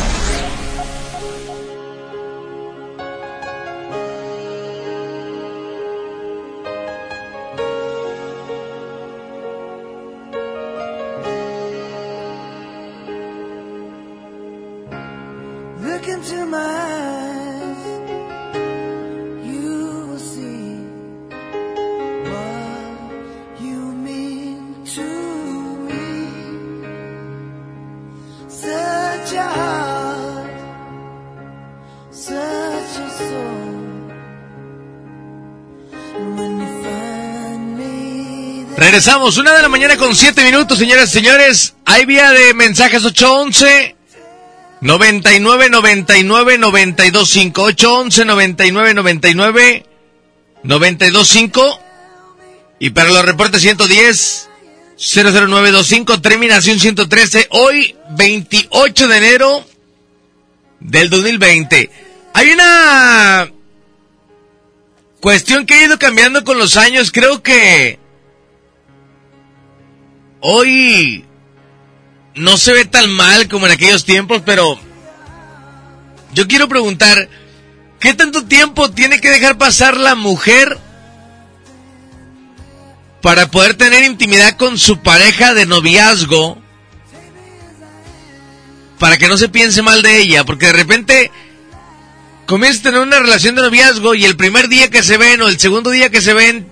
[38.93, 41.73] Regresamos, una de la mañana con siete minutos, señoras y señores.
[41.83, 43.95] Hay vía de mensajes 811
[44.81, 49.85] 99 99 92 5 811 99 99
[50.61, 51.79] 92 5
[52.77, 54.49] y para los reportes 110
[54.99, 59.65] 00925 terminación 113 hoy 28 de enero
[60.79, 61.89] del 2020
[62.35, 63.51] hay una
[65.19, 68.02] cuestión que ha ido cambiando con los años creo que
[70.43, 71.25] hoy
[72.35, 74.77] no se ve tan mal como en aquellos tiempos, pero
[76.33, 77.29] yo quiero preguntar,
[77.99, 80.77] ¿qué tanto tiempo tiene que dejar pasar la mujer
[83.21, 86.61] para poder tener intimidad con su pareja de noviazgo?
[88.99, 91.31] Para que no se piense mal de ella, porque de repente
[92.47, 95.47] comienza a tener una relación de noviazgo y el primer día que se ven o
[95.47, 96.67] el segundo día que se ven,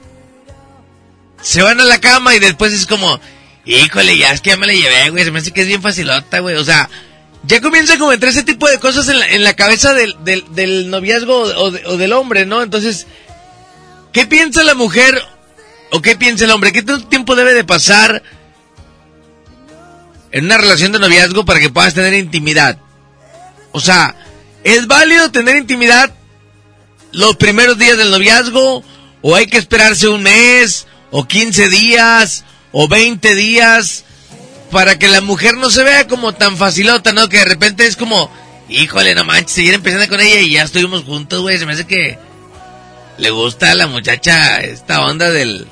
[1.41, 3.19] se van a la cama y después es como,
[3.66, 5.23] Híjole, ya es que ya me la llevé, güey.
[5.23, 6.55] Se me hace que es bien facilota, güey.
[6.55, 6.89] O sea,
[7.44, 10.89] ya comienza como entrar ese tipo de cosas en la, en la cabeza del, del,
[10.89, 12.61] noviazgo o, del hombre, ¿no?
[12.61, 13.07] Entonces,
[14.11, 15.22] ¿qué piensa la mujer
[15.91, 16.72] o qué piensa el hombre?
[16.72, 18.23] ¿Qué tiempo debe de pasar
[20.31, 22.78] en una relación de noviazgo para que puedas tener intimidad?
[23.72, 24.16] O sea,
[24.63, 26.13] ¿es válido tener intimidad
[27.11, 28.83] los primeros días del noviazgo?
[29.23, 30.88] ¿O hay que esperarse un mes?
[31.11, 32.43] ¿O 15 días?
[32.71, 34.05] O 20 días
[34.71, 37.29] para que la mujer no se vea como tan facilota, ¿no?
[37.29, 38.31] Que de repente es como,
[38.69, 41.57] híjole, no manches, seguir empezando con ella y ya estuvimos juntos, güey.
[41.57, 42.17] Se me hace que
[43.17, 45.67] le gusta a la muchacha esta onda del.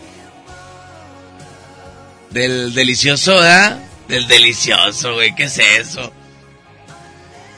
[2.29, 3.79] del delicioso, ¿verdad?
[4.07, 6.13] Del delicioso, güey, ¿qué es eso?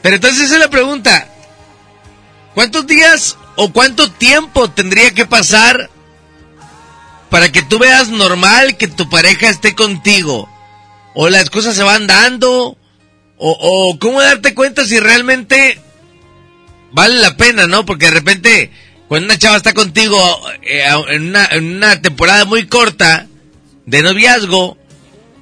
[0.02, 1.28] Pero entonces esa es la pregunta.
[2.54, 5.90] ¿Cuántos días o cuánto tiempo tendría que pasar
[7.32, 10.50] para que tú veas normal que tu pareja esté contigo.
[11.16, 12.78] O las cosas se van dando.
[13.38, 15.80] O, cómo darte cuenta si realmente
[16.92, 17.86] vale la pena, ¿no?
[17.86, 18.72] Porque de repente,
[19.08, 20.20] cuando una chava está contigo
[20.62, 23.26] eh, en, una, en, una, temporada muy corta
[23.86, 24.78] de noviazgo,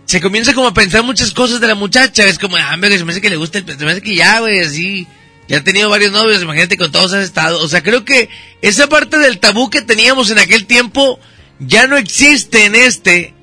[0.05, 2.25] se comienza como a pensar muchas cosas de la muchacha.
[2.25, 5.07] Es como, ah, me hace que le gusta me hace que ya, güey, así...
[5.47, 7.59] Ya ha tenido varios novios, imagínate con todos has estado.
[7.63, 8.29] O sea, creo que
[8.61, 11.19] esa parte del tabú que teníamos en aquel tiempo
[11.59, 13.33] ya no existe en este.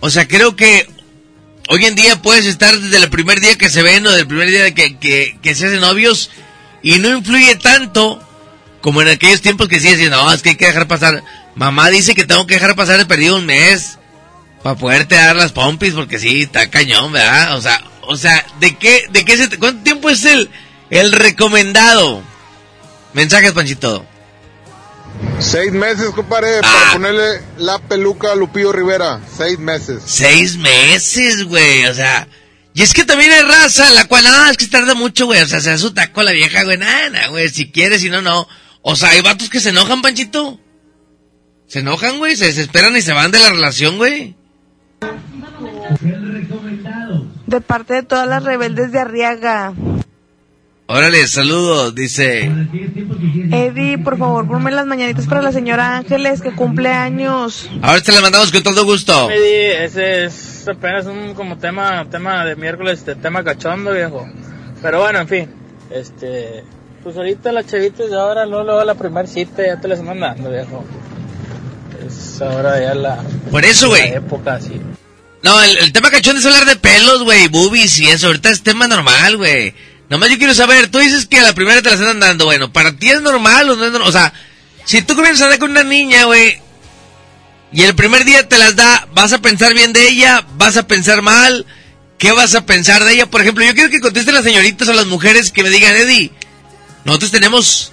[0.00, 0.88] O sea, creo que
[1.68, 4.50] hoy en día puedes estar desde el primer día que se ven o del primer
[4.50, 6.30] día que, que, se hacen novios
[6.82, 8.22] y no influye tanto
[8.80, 11.22] como en aquellos tiempos que sí decían, no, es que hay que dejar pasar.
[11.54, 13.98] Mamá dice que tengo que dejar pasar el periodo un mes
[14.62, 17.56] para poderte dar las pompis porque sí, está cañón, ¿verdad?
[17.56, 20.50] O sea, o sea, ¿de qué, de qué se, cuánto tiempo es el,
[20.90, 22.22] el recomendado?
[23.14, 24.04] Mensajes, Panchito.
[25.38, 26.92] Seis meses, compadre, para ah.
[26.92, 29.20] ponerle la peluca a Lupillo Rivera.
[29.36, 30.02] Seis meses.
[30.06, 32.28] Seis meses, güey, o sea.
[32.72, 35.40] Y es que también hay raza, la cual, ah, es que tarda mucho, güey.
[35.40, 36.76] O sea, se da su taco a la vieja, güey.
[36.76, 38.48] Nada, güey, si quieres, si no, no.
[38.82, 40.60] O sea, hay vatos que se enojan, Panchito.
[41.66, 44.36] Se enojan, güey, se desesperan y se van de la relación, güey.
[47.46, 49.72] De parte de todas las rebeldes de Arriaga.
[50.86, 52.50] Órale, saludos, dice.
[53.50, 57.70] Eddie, por favor, ponme las mañanitas para la señora Ángeles que cumple años.
[57.80, 59.30] Ahora te las mandamos con todo gusto.
[59.30, 64.28] Eddie, ese es apenas un como tema tema de miércoles, este tema cachondo, viejo.
[64.82, 65.50] Pero bueno, en fin,
[65.90, 66.64] este,
[67.02, 70.20] pues ahorita las chavitas de ahora, luego, luego la primer cita ya te las andan
[70.20, 70.84] dando, viejo.
[72.06, 73.24] Es ahora ya la...
[73.50, 74.10] Por eso, güey.
[74.10, 74.78] La época así.
[75.42, 78.26] No, el, el tema cachón es hablar de pelos, güey, boobies y eso.
[78.26, 79.74] Ahorita es tema normal, güey.
[80.10, 82.44] Nomás yo quiero saber, tú dices que a la primera te las andan dando.
[82.44, 84.08] Bueno, ¿para ti es normal o no es normal?
[84.08, 84.32] O sea,
[84.84, 86.60] si tú comienzas a andar con una niña, güey,
[87.72, 90.46] y el primer día te las da, ¿vas a pensar bien de ella?
[90.56, 91.66] ¿Vas a pensar mal?
[92.18, 93.26] ¿Qué vas a pensar de ella?
[93.26, 96.30] Por ejemplo, yo quiero que contesten las señoritas o las mujeres que me digan, Eddie,
[97.04, 97.92] nosotros tenemos,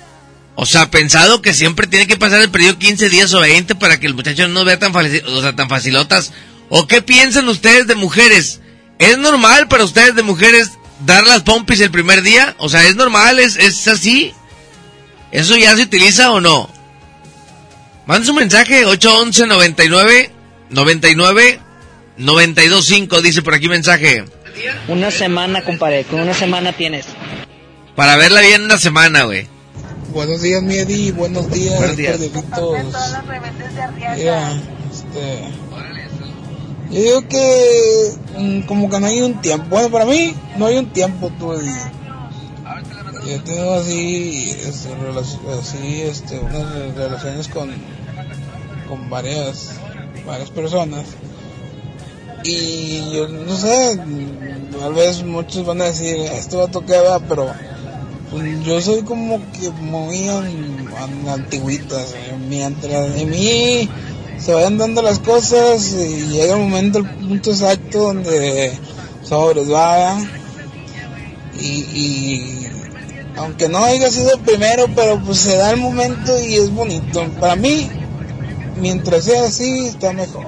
[0.55, 3.99] o sea, pensado que siempre tiene que pasar el periodo 15 días o 20 para
[3.99, 6.31] que el muchacho no vea tan, o sea, tan facilotas.
[6.69, 8.59] ¿O qué piensan ustedes de mujeres?
[8.99, 10.69] ¿Es normal para ustedes de mujeres
[11.06, 12.56] dar las pompis el primer día?
[12.57, 13.39] O sea, ¿es normal?
[13.39, 14.33] ¿Es, es así?
[15.31, 16.69] ¿Eso ya se utiliza o no?
[18.06, 20.31] Manda su mensaje 811 99
[20.69, 21.59] 99
[22.18, 24.25] 925 dice por aquí mensaje.
[24.88, 27.06] Una semana, compadre, con una semana tienes.
[27.95, 29.48] Para verla bien una semana, güey.
[30.09, 31.13] Buenos días, mi Eddie.
[31.13, 32.18] Buenos días, Buenos días.
[32.18, 32.77] Cordelitos.
[34.18, 34.51] Mira,
[34.92, 35.42] este,
[36.91, 39.65] yo digo que mm, como que no hay un tiempo.
[39.69, 41.71] Bueno, para mí no hay un tiempo, tú, Eddie.
[43.27, 44.89] Yo tengo así, este,
[45.59, 47.69] así, este, unas re- relaciones con,
[48.88, 49.73] con varias,
[50.25, 51.05] varias personas.
[52.43, 53.99] Y yo no sé,
[54.79, 57.51] tal vez muchos van a decir, esto va a tocar, pero
[58.31, 60.47] pues, yo soy como que muy an,
[60.97, 62.13] an- antigüitas.
[62.13, 63.89] eh, Mientras de mí
[64.43, 68.73] se vayan dando las cosas y llega el momento, el punto exacto donde
[69.23, 70.17] sobres va.
[71.59, 72.67] Y, y
[73.38, 77.23] aunque no haya sido el primero, pero pues se da el momento y es bonito.
[77.39, 77.88] Para mí,
[78.77, 80.45] mientras sea así, está mejor.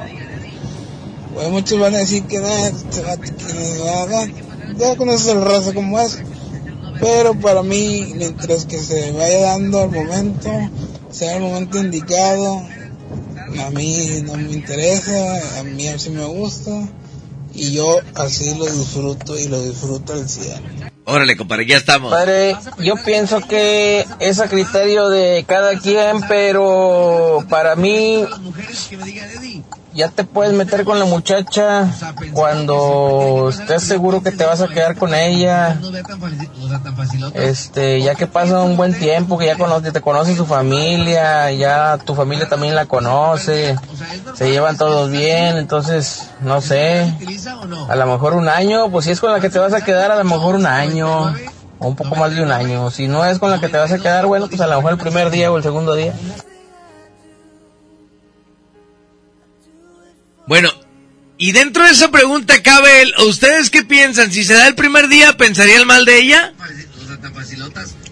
[1.33, 5.99] Pues muchos van a decir que este que no, no, ya conoces el raza como
[5.99, 6.19] es.
[6.99, 10.49] Pero para mí, mientras que se vaya dando el momento,
[11.11, 12.61] sea el momento indicado,
[13.59, 16.71] a mí no me interesa, a mí sí me gusta,
[17.53, 20.91] y yo así lo disfruto y lo disfruto al 100.
[21.05, 22.11] Órale, compadre, ya estamos.
[22.11, 28.25] Padre, yo pienso que es a criterio de cada quien, pero para mí
[29.93, 31.87] ya te puedes meter con la muchacha
[32.33, 35.77] cuando estés seguro que te vas a quedar con ella.
[37.33, 41.97] Este, ya que pasa un buen tiempo, que ya conoce, te conoce su familia, ya
[41.97, 43.75] tu familia también la conoce,
[44.33, 47.13] se llevan todos bien, entonces, no sé,
[47.87, 50.11] a lo mejor un año, pues si es con la que te vas a quedar,
[50.11, 51.33] a lo mejor un año,
[51.79, 52.89] o un poco más de un año.
[52.89, 54.93] Si no es con la que te vas a quedar, bueno, pues a lo mejor
[54.93, 56.13] el primer día o el segundo día.
[60.47, 60.69] Bueno,
[61.37, 64.31] y dentro de esa pregunta cabe el, ¿ustedes qué piensan?
[64.31, 66.53] Si se da el primer día, ¿pensaría el mal de ella?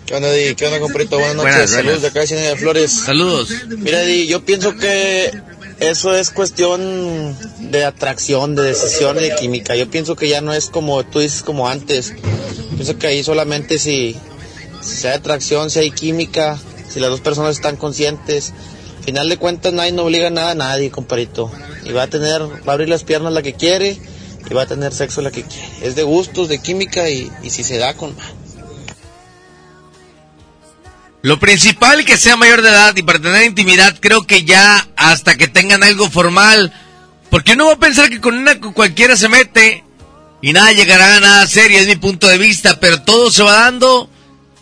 [0.05, 0.55] ¿Qué onda, Di?
[0.55, 1.17] ¿Qué onda, comprito?
[1.17, 1.53] Buenas noches.
[1.53, 2.91] Buenas, Saludos de acá de Cine de Flores.
[2.91, 3.49] Saludos.
[3.77, 5.31] Mira, Di, yo pienso que
[5.79, 7.35] eso es cuestión
[7.71, 9.75] de atracción, de decisión y de química.
[9.75, 12.13] Yo pienso que ya no es como tú dices, como antes.
[12.75, 14.15] Pienso que ahí solamente si,
[14.81, 18.53] si hay atracción, si hay química, si las dos personas están conscientes.
[19.01, 21.51] Al final de cuentas, nadie no obliga nada a nadie, comparito.
[21.83, 23.99] Y va a tener, va a abrir las piernas la que quiere
[24.47, 25.67] y va a tener sexo la que quiere.
[25.81, 28.15] Es de gustos, de química y, si se da con...
[31.23, 35.35] Lo principal que sea mayor de edad y para tener intimidad, creo que ya hasta
[35.35, 36.71] que tengan algo formal.
[37.31, 39.83] Porque uno va a pensar que con una cu- cualquiera se mete
[40.43, 43.61] y nada llegará a nada serio, es mi punto de vista, pero todo se va
[43.63, 44.11] dando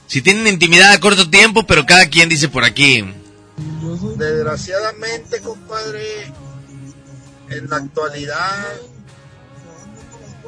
[0.08, 3.04] si tienen intimidad a corto tiempo, pero cada quien dice por aquí.
[4.18, 6.34] Desgraciadamente, compadre,
[7.50, 8.78] en la actualidad,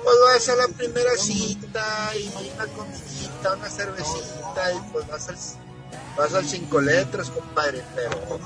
[0.04, 5.38] pues vas a la primera cita y una comidita, una cervecita y pues vas al,
[6.18, 8.40] vas al cinco letras, compadre, pero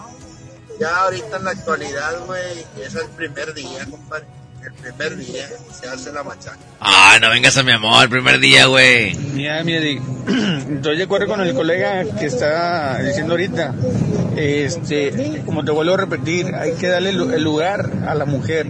[0.80, 4.28] ya ahorita en la actualidad, güey, es el primer día, compadre.
[4.66, 5.48] El primer día
[5.80, 6.58] se hace la machaca.
[6.80, 9.16] Ah, no vengas a mi amor, el primer día, güey.
[9.16, 9.80] Mira, mira,
[10.74, 13.76] estoy de acuerdo con el colega que está diciendo ahorita.
[14.36, 18.68] Este, como te vuelvo a repetir, hay que darle el lugar a la mujer.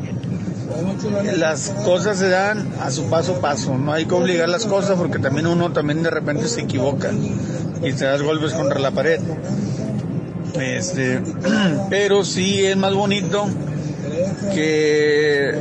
[1.37, 4.97] Las cosas se dan a su paso a paso, no hay que obligar las cosas
[4.97, 7.11] porque también uno también de repente se equivoca
[7.81, 9.21] y te das golpes contra la pared.
[10.59, 11.21] Este,
[11.89, 13.47] pero sí es más bonito
[14.53, 15.53] que,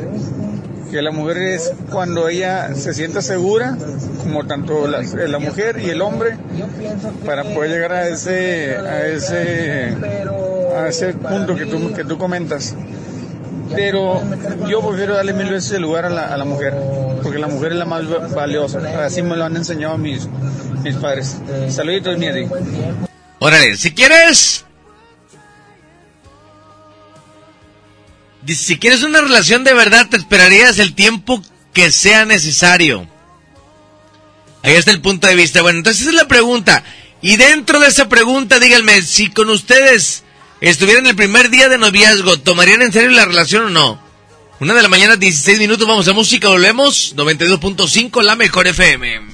[0.91, 3.77] que la mujer es cuando ella se sienta segura,
[4.23, 6.37] como tanto la, la mujer y el hombre,
[7.25, 9.95] para poder llegar a ese, a ese,
[10.77, 12.75] a ese punto que tú, que tú comentas.
[13.75, 14.23] Pero
[14.69, 16.75] yo prefiero darle mil veces el lugar a la, a la mujer,
[17.23, 18.79] porque la mujer es la más valiosa.
[19.05, 20.29] Así me lo han enseñado mis,
[20.83, 21.39] mis padres.
[21.71, 22.49] Saluditos, mi Eddie.
[23.41, 24.65] Órale, si quieres
[28.49, 33.09] si quieres una relación de verdad, te esperarías el tiempo que sea necesario.
[34.63, 35.63] Ahí está el punto de vista.
[35.63, 36.85] Bueno, entonces esa es la pregunta.
[37.21, 40.25] Y dentro de esa pregunta, díganme, si con ustedes
[40.61, 44.03] estuvieran el primer día de noviazgo, ¿tomarían en serio la relación o no?
[44.61, 47.15] Una de la mañana, 16 minutos, vamos a música, volvemos.
[47.17, 49.34] 92.5, la mejor FM.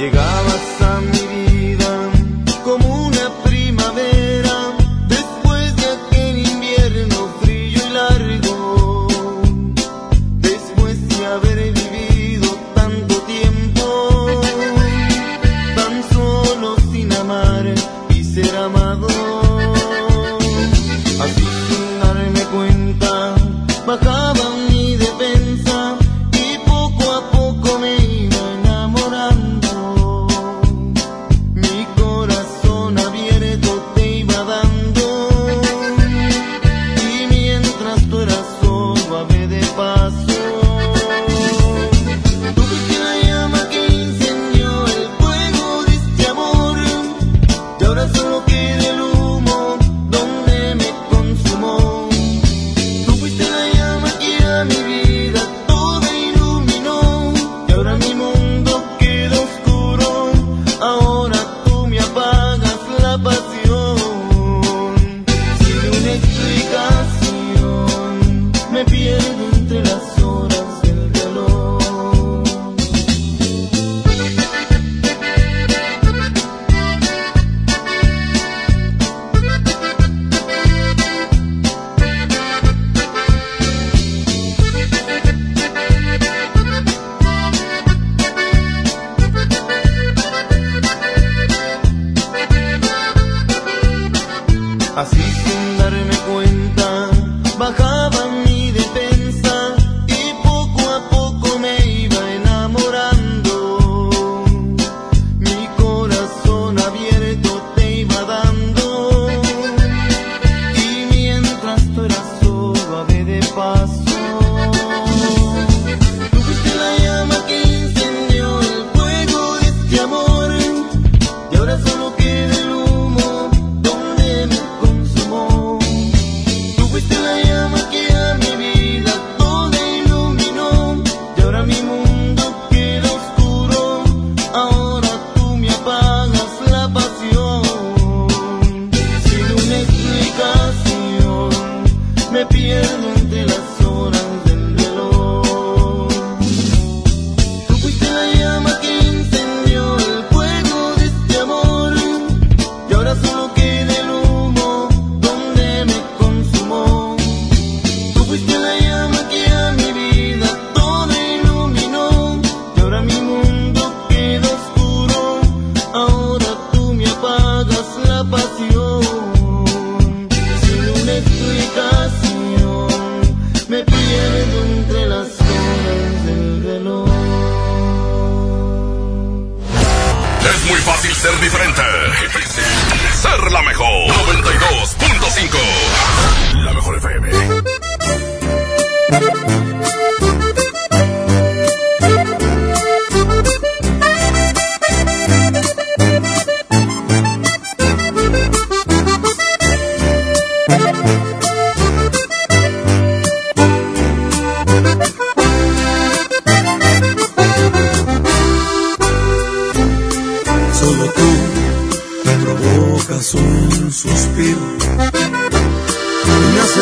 [0.00, 0.37] Lo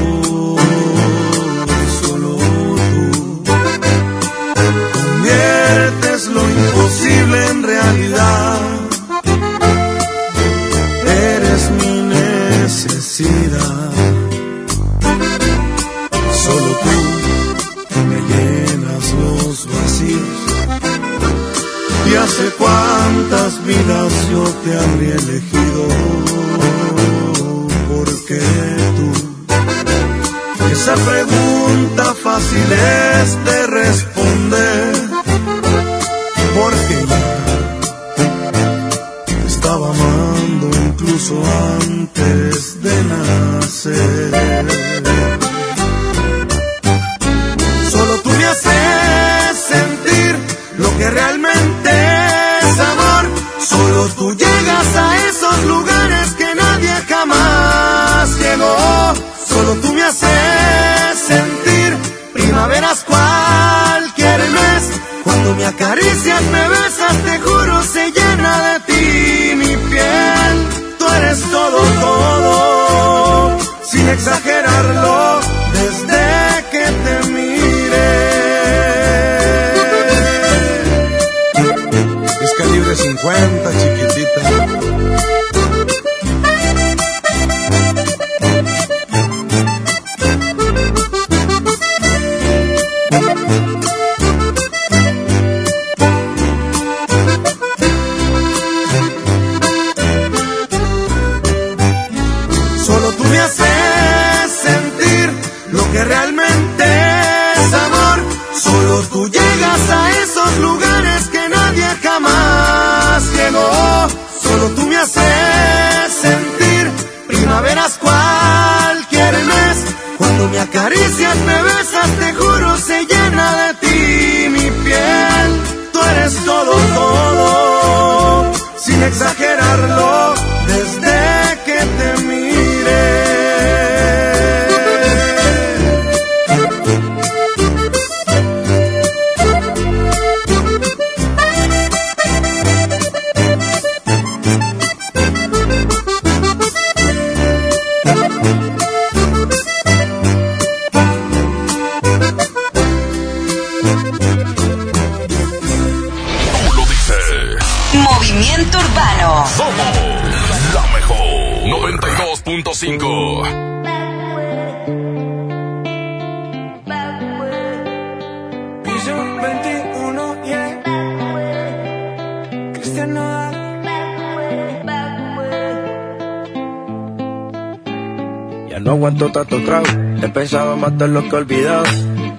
[180.93, 181.83] Matar lo que he olvidado.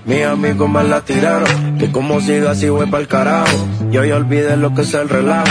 [0.04, 3.56] Mis amigos me la tiraron, que como siga así voy pa'l carajo.
[3.90, 5.46] Yo ya olvidé lo que es el relajo,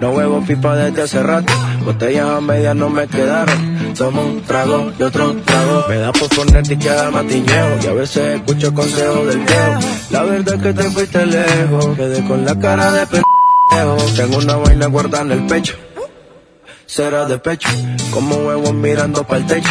[0.00, 1.52] no huevo pipa desde hace rato.
[1.84, 5.84] Botellas a medias no me quedaron, somos un trago y otro trago.
[5.88, 9.78] Me da por ponerte y matiñeo, y a veces escucho consejos del viejo.
[10.10, 13.96] La verdad es que te fuiste lejos, quedé con la cara de pendejo.
[14.16, 15.74] Tengo una vaina guardada en el pecho,
[16.86, 17.68] será de pecho,
[18.12, 19.70] como huevos mirando pa'l techo.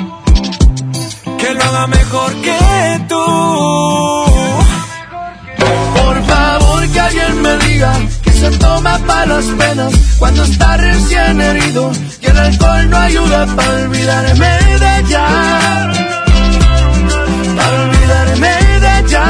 [1.41, 3.25] Que lo haga mejor que tú.
[5.97, 11.41] Por favor que alguien me diga que se toma para las penas cuando está recién
[11.41, 14.49] herido y el alcohol no ayuda para olvidarme
[14.83, 15.25] de ella.
[17.57, 19.25] Para olvidarme de ella.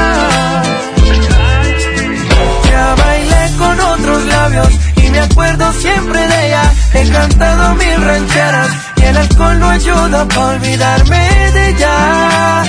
[2.70, 6.74] Ya bailé con otros labios y me acuerdo siempre de ella.
[6.94, 12.64] He cantado mil rancheras y el alcohol no ayuda para olvidarme de ella.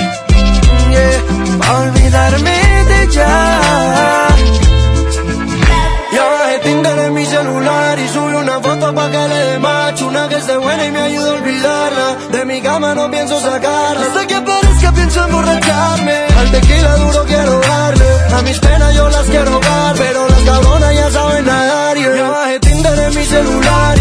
[0.89, 4.27] Yeah, para olvidarme de ella.
[6.13, 10.07] Ya bajé Tinder en mi celular y subí una foto pa' que le dé macho.
[10.07, 12.07] Una que esté buena y me ayude a olvidarla.
[12.31, 14.05] De mi cama no pienso sacarla.
[14.07, 16.17] Hasta que aparezca pienso emborracharme.
[16.39, 18.05] Al tequila duro quiero darle.
[18.37, 21.83] A mis penas yo las quiero dar Pero las cabronas ya saben nadar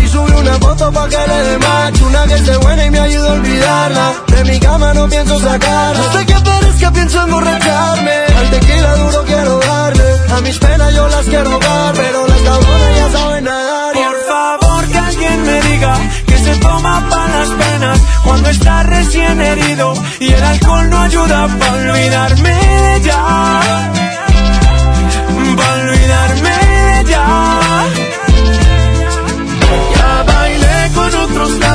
[0.02, 2.00] y sube una foto pa' que le dé match.
[2.02, 4.12] Una que esté buena y me ayuda a olvidarla.
[4.26, 6.00] De mi cama no pienso sacarla.
[6.00, 8.16] Hasta que aparezca pienso emborracharme.
[8.38, 10.08] Al tequila duro quiero darle.
[10.36, 13.92] A mis penas yo las quiero dar, pero las cabronas ya saben nadar.
[13.94, 15.94] Por favor que alguien me diga
[16.26, 21.48] que se toma pa' las penas cuando está recién herido y el alcohol no ayuda
[21.58, 24.21] pa' olvidarme de ya.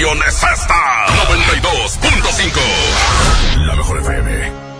[0.00, 1.06] Estación es esta.
[1.28, 2.58] 92.5.
[3.66, 4.70] La mejor FM.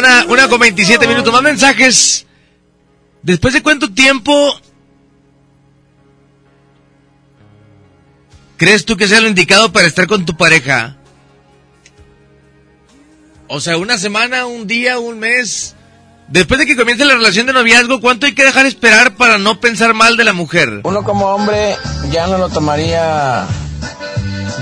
[0.00, 1.32] Mañana, una con 27 minutos.
[1.32, 2.26] Más mensajes.
[3.22, 4.60] ¿Después de cuánto tiempo
[8.56, 10.96] crees tú que sea lo indicado para estar con tu pareja?
[13.48, 15.74] O sea, una semana, un día, un mes.
[16.28, 19.60] Después de que comience la relación de noviazgo, ¿cuánto hay que dejar esperar para no
[19.60, 20.80] pensar mal de la mujer?
[20.82, 21.76] Uno como hombre
[22.10, 23.46] ya no lo tomaría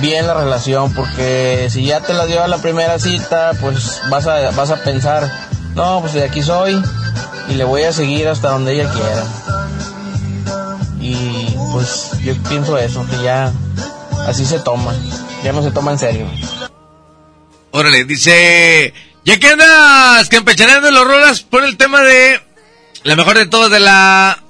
[0.02, 4.26] bien la relación porque si ya te la dio a la primera cita, pues vas
[4.26, 5.30] a, vas a pensar,
[5.74, 6.82] no, pues de aquí soy
[7.48, 9.24] y le voy a seguir hasta donde ella quiera.
[11.00, 13.52] Y pues yo pienso eso, que ya
[14.26, 14.92] así se toma,
[15.44, 16.26] ya no se toma en serio.
[17.70, 18.92] Órale, dice,
[19.24, 22.40] ya que andas campechaneando los rolas por el tema de
[23.04, 24.42] la mejor de todas de la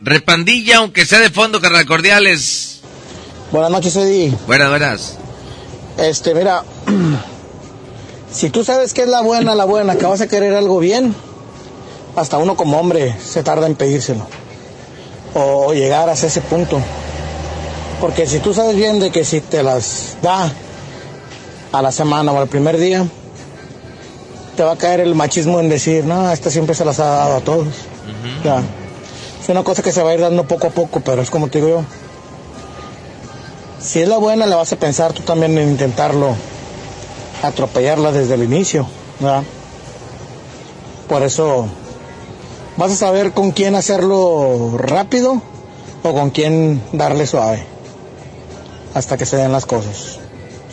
[0.00, 2.79] repandilla, aunque sea de fondo, carnal cordiales.
[3.52, 4.32] Buenas noches, Eddie.
[4.46, 5.16] Buenas, buenas.
[5.98, 6.62] Este, mira,
[8.32, 11.16] si tú sabes que es la buena, la buena, que vas a querer algo bien,
[12.14, 14.24] hasta uno como hombre se tarda en pedírselo.
[15.34, 16.80] O, llegar hasta ese punto.
[18.00, 20.52] Porque si tú sabes bien de que si te las da
[21.72, 23.04] a la semana o al primer día,
[24.56, 27.36] te va a caer el machismo en decir, no, esta siempre se las ha dado
[27.36, 27.66] a todos.
[28.44, 28.62] Ya.
[29.42, 31.48] Es una cosa que se va a ir dando poco a poco, pero es como
[31.48, 31.99] te digo yo.
[33.80, 36.36] Si es la buena, le vas a pensar tú también en intentarlo
[37.42, 38.86] atropellarla desde el inicio,
[39.18, 39.42] ¿verdad?
[41.08, 41.68] Por eso
[42.76, 45.42] vas a saber con quién hacerlo rápido
[46.02, 47.64] o con quién darle suave
[48.94, 50.18] hasta que se den las cosas.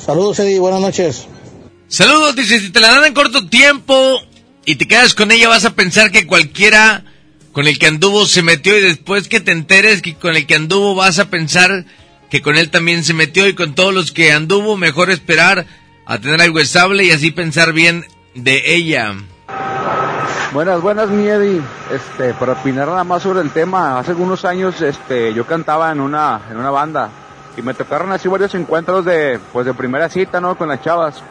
[0.03, 1.27] Saludos, Eddie, buenas noches.
[1.87, 4.19] Saludos, dice, si te la dan en corto tiempo
[4.65, 7.05] y te quedas con ella, vas a pensar que cualquiera
[7.53, 10.55] con el que anduvo se metió y después que te enteres que con el que
[10.55, 11.85] anduvo vas a pensar
[12.29, 15.65] que con él también se metió y con todos los que anduvo, mejor esperar
[16.05, 19.13] a tener algo estable y así pensar bien de ella.
[20.53, 21.61] Buenas, buenas, mi Eddie.
[21.91, 25.99] Este, para opinar nada más sobre el tema, hace algunos años, este, yo cantaba en
[25.99, 27.09] una, en una banda
[27.57, 30.55] y me tocaron así varios encuentros de, pues de primera cita, ¿no?
[30.55, 31.21] Con las chavas.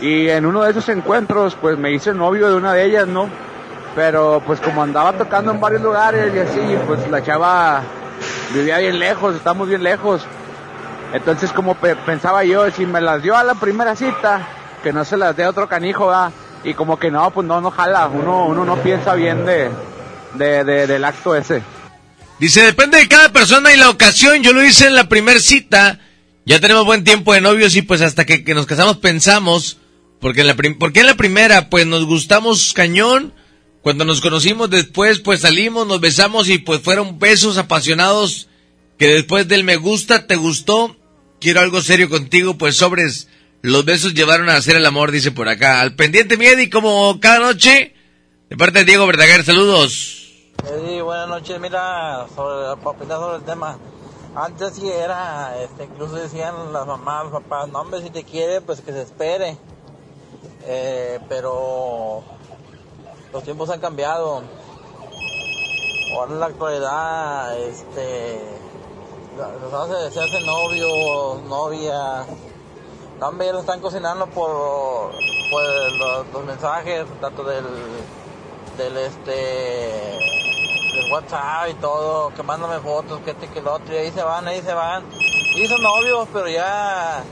[0.00, 3.28] Y en uno de esos encuentros, pues me hice novio de una de ellas, ¿no?
[3.94, 7.82] Pero pues como andaba tocando en varios lugares y así, pues la chava
[8.52, 10.22] vivía bien lejos, estamos bien lejos.
[11.12, 14.48] Entonces como pe- pensaba yo, si me las dio a la primera cita,
[14.82, 16.12] que no se las dé a otro canijo.
[16.64, 19.70] Y como que no, pues no, no jala, uno, uno no piensa bien de,
[20.34, 21.62] de, de- del acto ese.
[22.38, 24.42] Dice, depende de cada persona y la ocasión.
[24.42, 26.00] Yo lo hice en la primer cita.
[26.46, 29.78] Ya tenemos buen tiempo de novios y pues hasta que, que nos casamos pensamos.
[30.20, 33.32] Porque en, la prim- porque en la primera pues nos gustamos cañón.
[33.84, 38.48] Cuando nos conocimos después pues salimos, nos besamos y pues fueron besos apasionados
[38.96, 40.96] que después del me gusta, te gustó,
[41.38, 43.28] quiero algo serio contigo, pues sobres,
[43.60, 45.82] los besos llevaron a hacer el amor, dice por acá.
[45.82, 47.94] Al pendiente, mi Eddie, como cada noche,
[48.48, 50.32] de parte de Diego Verdaguer, saludos.
[50.66, 51.60] Eddie, buenas noches.
[51.60, 53.78] Mira, para opinar sobre el tema.
[54.34, 58.62] Antes sí era, este, incluso decían las mamás, los papás, no hombre, si te quiere,
[58.62, 59.58] pues que se espere.
[60.66, 62.24] Eh, pero
[63.34, 64.42] los tiempos han cambiado.
[66.12, 68.40] Ahora en la actualidad, este,
[69.36, 72.24] se hace, se hace novio, novia.
[73.18, 75.10] No, hombre, ya lo están cocinando por,
[75.50, 77.64] por los, los mensajes, tanto del,
[78.78, 79.32] del este,
[80.94, 84.22] del WhatsApp y todo, que mándame fotos, que este, que el otro, y ahí se
[84.22, 85.02] van, ahí se van.
[85.56, 87.24] Y son novios, pero ya,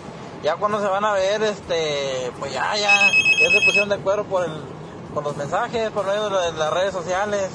[0.42, 3.08] ya cuando se van a ver, este, pues ya, ya,
[3.40, 4.81] ya se pusieron de acuerdo por el,
[5.14, 7.48] por los mensajes, por medio de la- de las redes sociales.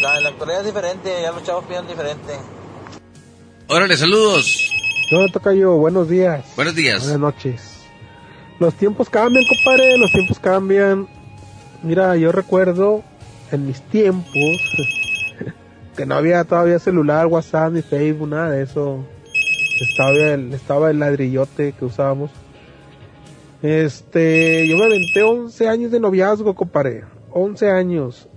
[0.00, 2.34] La, la actualidad es diferente, ya los chavos piden diferente.
[3.68, 4.70] Órale, saludos.
[5.10, 6.44] No, Tocayo, buenos días.
[6.56, 7.02] Buenos días.
[7.02, 7.74] Buenas noches.
[8.60, 11.08] Los tiempos cambian, compadre, los tiempos cambian.
[11.82, 13.02] Mira, yo recuerdo
[13.52, 14.34] en mis tiempos
[15.96, 19.04] que no había todavía celular, WhatsApp ni Facebook, nada de eso.
[19.80, 22.30] Estaba el, estaba el ladrillote que usábamos.
[23.62, 27.04] Este, yo me aventé 11 años de noviazgo, compadre.
[27.32, 28.28] 11 años.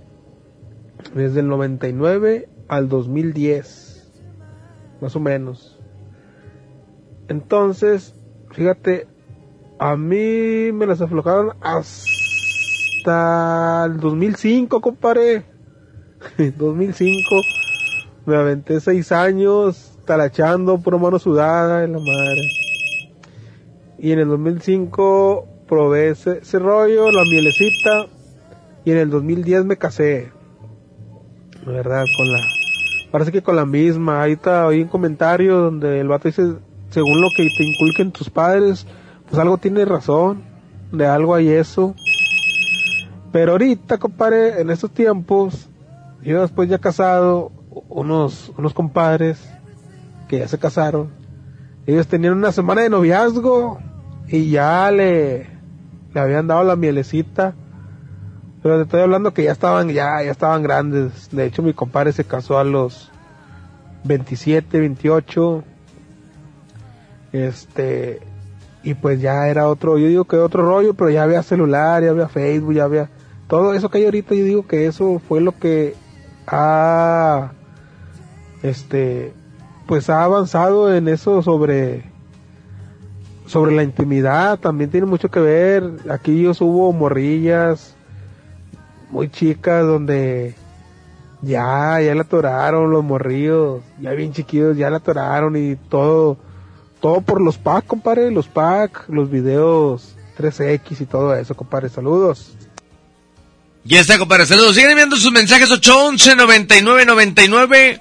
[1.14, 4.10] Desde el 99 al 2010.
[5.00, 5.78] Más o menos.
[7.28, 8.14] Entonces,
[8.50, 9.06] fíjate,
[9.78, 13.04] a mí me las aflojaron hasta
[13.86, 15.44] el 2005, compadre.
[16.56, 17.40] 2005.
[18.26, 22.61] Me aventé seis años talachando por mano sudada en la madre.
[24.02, 28.06] Y en el 2005 probé ese, rollo, la mielecita.
[28.84, 30.32] Y en el 2010 me casé.
[31.64, 32.40] De verdad, con la...
[33.12, 34.20] Parece que con la misma.
[34.20, 36.42] Ahí está, oí un comentario donde el vato dice,
[36.90, 38.88] según lo que te inculquen tus padres,
[39.30, 40.42] pues algo tiene razón.
[40.90, 41.94] De algo hay eso.
[43.30, 45.68] Pero ahorita, compadre, en estos tiempos,
[46.24, 47.52] yo después ya casado,
[47.88, 49.48] unos, unos compadres
[50.26, 51.12] que ya se casaron,
[51.86, 53.78] ellos tenían una semana de noviazgo
[54.32, 55.46] y ya le,
[56.12, 57.54] le habían dado la mielecita.
[58.62, 61.28] Pero te estoy hablando que ya estaban, ya, ya estaban grandes.
[61.30, 63.10] De hecho, mi compadre se casó a los
[64.04, 65.64] 27, 28.
[67.32, 68.20] Este,
[68.82, 72.10] y pues ya era otro, yo digo que otro rollo, pero ya había celular, ya
[72.10, 73.10] había Facebook, ya había
[73.48, 75.94] todo eso que hay ahorita, yo digo que eso fue lo que
[76.46, 77.52] ha,
[78.62, 79.34] este,
[79.86, 82.11] pues ha avanzado en eso sobre,
[83.46, 87.94] sobre la intimidad, también tiene mucho que ver, aquí yo hubo morrillas
[89.10, 90.54] muy chicas donde
[91.42, 96.36] ya, ya la atoraron los morrillos, ya bien chiquillos, ya la atoraron y todo,
[97.00, 102.56] todo por los pack, compadre, los pack, los videos 3X y todo eso, compadre, saludos.
[103.84, 104.46] Ya está, compadre.
[104.46, 104.76] Saludos.
[104.76, 108.00] Siguen enviando sus mensajes 811 99 99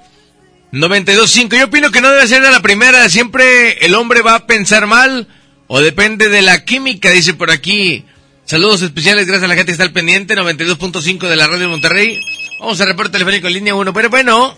[0.72, 1.56] 925.
[1.56, 3.08] Yo opino que no debe ser de la primera.
[3.10, 5.28] Siempre el hombre va a pensar mal
[5.68, 8.06] o depende de la química, dice por aquí.
[8.46, 10.36] Saludos especiales, gracias a la gente que está al pendiente.
[10.36, 12.20] 92.5 de la radio de Monterrey.
[12.60, 13.94] Vamos a reporte telefónico en línea 1.
[13.94, 14.56] Pero bueno,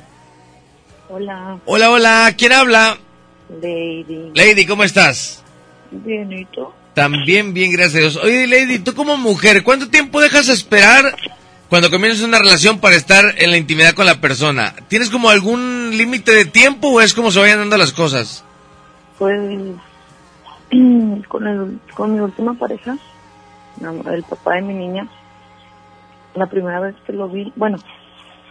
[1.15, 2.33] Hola, hola, hola.
[2.35, 2.97] ¿Quién habla?
[3.61, 4.31] Lady.
[4.33, 5.43] Lady, ¿cómo estás?
[5.91, 6.69] Bien, ¿y tú?
[6.95, 8.15] También bien, gracias a Dios.
[8.17, 11.15] Oye, Lady, tú como mujer, ¿cuánto tiempo dejas esperar
[11.73, 14.75] cuando comienzas una relación para estar en la intimidad con la persona?
[14.89, 18.45] ¿Tienes como algún límite de tiempo o es como se vayan dando las cosas?
[19.17, 19.41] Pues
[21.27, 22.95] con, el, con mi última pareja,
[23.81, 25.07] el papá de mi niña,
[26.35, 27.79] la primera vez que lo vi, bueno,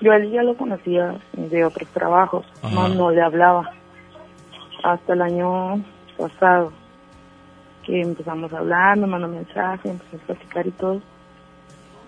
[0.00, 3.70] yo a él ya lo conocía de otros trabajos, no, no le hablaba.
[4.82, 5.80] Hasta el año
[6.18, 6.72] pasado,
[7.86, 11.00] que empezamos a hablar, me mandó mensajes, empezamos a platicar y todo.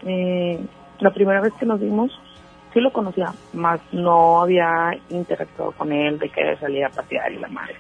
[0.07, 0.59] Eh,
[1.01, 2.19] la primera vez que nos vimos,
[2.73, 7.39] sí lo conocía, más no había interactuado con él, de que salía a pasear y
[7.39, 7.77] la madre.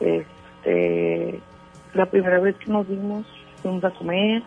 [0.00, 1.40] Este,
[1.94, 3.26] la primera vez que nos vimos,
[3.62, 4.42] fuimos a comer,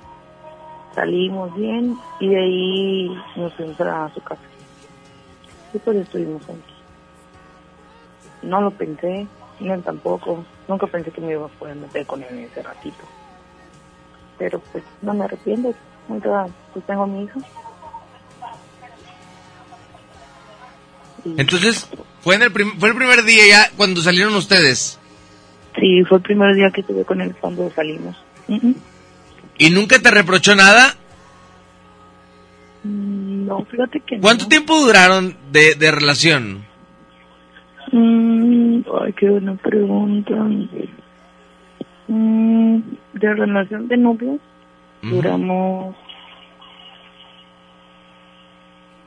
[0.95, 4.41] salimos bien y de ahí nos fuimos a su casa.
[5.73, 6.73] Y pues estuvimos juntos.
[8.43, 9.27] No lo pensé,
[9.59, 10.43] no tampoco.
[10.67, 13.03] Nunca pensé que me iba a poder meter con él en ese ratito.
[14.37, 15.73] Pero pues no me arrepiento.
[16.07, 17.39] Nunca, pues tengo a mi hija.
[21.37, 21.89] Entonces,
[22.21, 24.99] fue, en el prim- fue el primer día ya cuando salieron ustedes.
[25.79, 28.15] Sí, fue el primer día que estuve con él cuando salimos.
[29.57, 30.95] ¿Y nunca te reprochó nada?
[32.83, 34.49] Mm, No, fíjate que ¿Cuánto no.
[34.49, 36.65] tiempo duraron de, de relación?
[37.91, 40.33] Mm, Ay, qué buena pregunta.
[42.07, 42.79] Mm,
[43.13, 44.39] de relación de novios,
[45.09, 45.95] duramos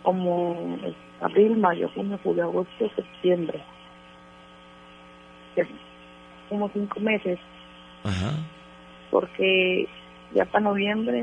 [0.02, 0.78] como
[1.20, 3.62] abril, mayo, junio, julio, agosto, septiembre.
[6.48, 7.38] Como cinco meses,
[8.04, 8.34] Ajá.
[9.10, 9.88] porque
[10.32, 11.22] ya para noviembre,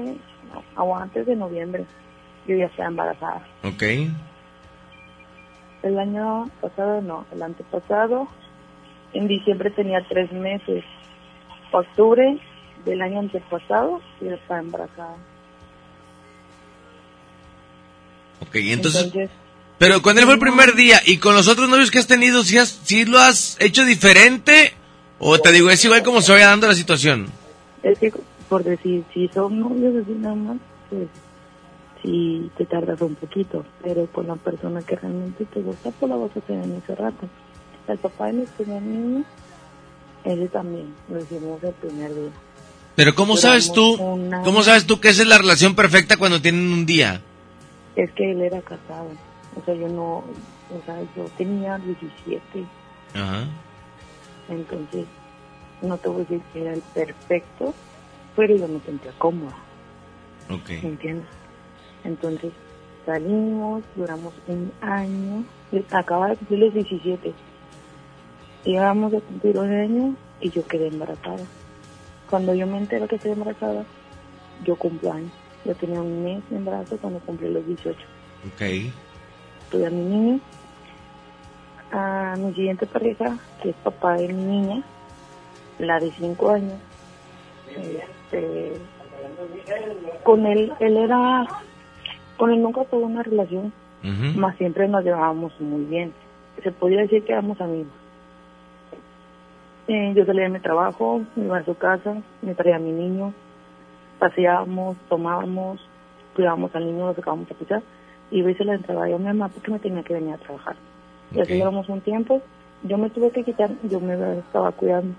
[0.51, 1.85] no, o antes de noviembre,
[2.47, 3.47] yo ya estaba embarazada.
[3.63, 3.83] Ok.
[5.83, 8.27] El año pasado, no, el antepasado,
[9.13, 10.83] en diciembre tenía tres meses.
[11.71, 12.39] Octubre
[12.85, 15.15] del año antepasado, yo estaba embarazada.
[18.41, 19.29] Ok, entonces...
[19.79, 22.43] Pero con él fue el primer día y con los otros novios que has tenido,
[22.43, 24.73] ¿sí, has, sí lo has hecho diferente?
[25.19, 27.27] O te digo, es igual como se vaya dando la situación.
[27.81, 28.13] Es que,
[28.47, 30.57] por decir, si son novios así nada más,
[30.89, 31.07] pues
[32.01, 36.15] sí te tardas un poquito, pero con la persona que realmente te gusta, pues la
[36.15, 37.27] vas a tener en ese rato.
[37.87, 39.25] El papá de mi primer niño,
[40.23, 42.31] ese también, lo hicimos el primer día.
[42.95, 43.97] Pero ¿cómo sabes tú,
[44.43, 47.21] cómo sabes tú que esa es la relación perfecta cuando tienen un día?
[47.95, 49.09] Es que él era casado,
[49.55, 52.41] o sea, yo no, o sea, yo tenía 17,
[53.15, 53.45] Ajá.
[54.49, 55.05] entonces
[55.81, 57.73] no te voy a decir que era el perfecto,
[58.35, 59.55] pero yo me sentía cómoda.
[60.49, 60.69] Ok.
[60.69, 61.27] ¿Me entiendes?
[62.03, 62.51] Entonces
[63.05, 65.43] salimos, duramos un año,
[65.91, 67.33] acaba de cumplir los 17.
[68.65, 71.43] Íbamos a cumplir un año y yo quedé embarazada.
[72.29, 73.83] Cuando yo me entero que estoy embarazada,
[74.63, 75.31] yo cumplo años.
[75.65, 77.97] Yo tenía un mes de embarazo cuando cumplí los 18.
[78.47, 78.91] Ok.
[79.69, 80.39] Tuve a mi niño,
[81.91, 84.83] a mi siguiente pareja, que es papá de mi niña,
[85.79, 86.79] la de 5 años.
[87.69, 88.73] Este,
[90.23, 91.47] con él, él era,
[92.37, 93.71] con él nunca tuve una relación,
[94.35, 96.13] más siempre nos llevábamos muy bien.
[96.61, 98.02] Se podría decir que éramos amigos.
[99.87, 102.91] Eh, yo salía de mi trabajo, me iba a su casa, me traía a mi
[102.91, 103.33] niño,
[104.19, 105.79] paseábamos, tomábamos,
[106.35, 107.83] cuidábamos al niño, lo sacábamos a pasear,
[108.31, 110.37] y a veces la entraba yo a mi mamá porque me tenía que venir a
[110.37, 110.75] trabajar.
[111.33, 112.41] Y así llevamos un tiempo,
[112.83, 115.15] yo me tuve que quitar, yo me estaba cuidando,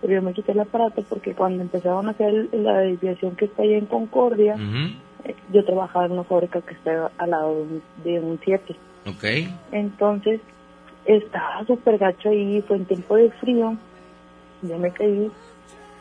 [0.00, 3.62] pero yo me quité el aparato porque cuando empezaron a hacer la desviación que está
[3.62, 4.54] ahí en Concordia,
[5.24, 8.76] eh, yo trabajaba en una fábrica que está al lado de un, de un 7.
[9.06, 9.24] Ok.
[9.72, 10.40] Entonces,
[11.06, 13.76] estaba súper gacho y fue en tiempo de frío.
[14.68, 15.30] Yo me caí,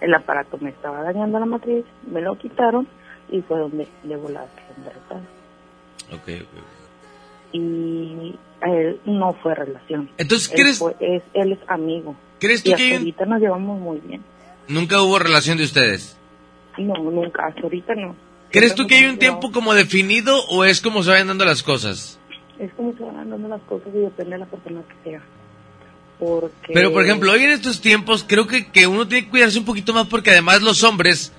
[0.02, 2.88] el aparato me estaba dañando la matriz, me lo quitaron
[3.30, 4.45] y fue donde le voló la
[4.78, 5.21] embarazada.
[6.13, 6.45] Ok.
[7.52, 10.10] Y a él no fue relación.
[10.17, 12.15] Entonces, él ¿crees- fue- es, él es amigo.
[12.39, 14.23] ¿Crees tú y que hasta ahorita nos llevamos muy bien.
[14.67, 16.17] Nunca hubo relación de ustedes.
[16.78, 18.15] No, nunca, hasta ahorita no.
[18.52, 21.63] ¿Crees tú que hay un tiempo como definido o es como se vayan dando las
[21.63, 22.19] cosas?
[22.60, 25.21] Es como se van dando las cosas y depende de la persona que sea.
[26.19, 26.73] Porque...
[26.73, 29.65] Pero, por ejemplo, hoy en estos tiempos creo que, que uno tiene que cuidarse un
[29.65, 31.32] poquito más porque además los hombres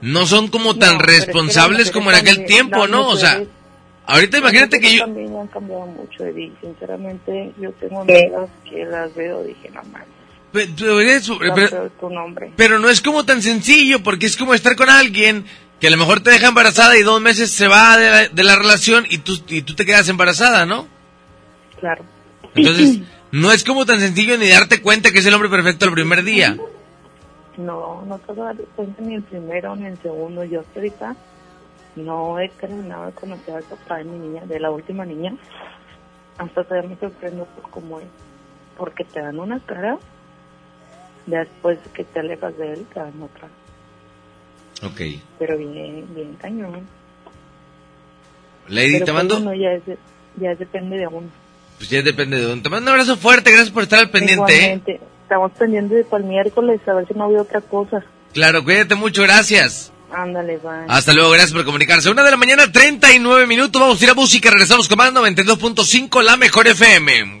[0.00, 3.08] no son como tan No, pero es que responsables como en aquel tiempo, ¿no?
[3.08, 3.42] O sea,
[4.06, 5.04] ahorita imagínate que yo...
[5.04, 6.52] También han cambiado mucho, Eddie.
[6.60, 10.08] Sinceramente, yo tengo amigas que las veo, dije, no mames,
[10.52, 11.90] Pe- pero pero-.
[12.56, 15.44] Pero no es como tan sencillo, porque es como estar con alguien
[15.80, 18.44] que a lo mejor te deja embarazada y dos meses se va de la, de
[18.44, 20.88] la relación y tú, y tú te quedas embarazada, ¿no?
[21.78, 22.04] Claro.
[22.54, 23.00] Entonces,
[23.36, 26.24] no es como tan sencillo ni darte cuenta que es el hombre perfecto el primer
[26.24, 26.56] día.
[27.58, 30.42] No, no te vas a dar cuenta ni el primero ni el segundo.
[30.44, 31.16] Yo hasta ahorita
[31.96, 35.34] no he terminado de conocer al papá de mi niña, de la última niña.
[36.38, 38.06] Hasta todavía me sorprendo por cómo es.
[38.78, 39.98] Porque te dan una cara,
[41.26, 43.48] después que te alejas de él, te dan otra.
[44.82, 45.20] Ok.
[45.38, 46.86] Pero bien, bien cañón.
[48.68, 49.34] Lady, Pero te mando...
[49.42, 49.82] bueno, ya, es,
[50.36, 51.28] ya depende de uno.
[51.78, 52.62] Pues ya depende de uno.
[52.62, 54.56] Te mando un abrazo fuerte, gracias por estar al pendiente, ¿eh?
[54.56, 58.04] Igualmente, estamos pendientes para el miércoles, a ver si no había otra cosa.
[58.32, 59.92] Claro, cuídate mucho, gracias.
[60.12, 60.86] Ándale, bye.
[60.88, 62.08] Hasta luego, gracias por comunicarse.
[62.10, 63.80] Una de la mañana, 39 minutos.
[63.80, 64.50] Vamos a ir a música.
[64.50, 67.40] Regresamos con más 92.5, la mejor FM.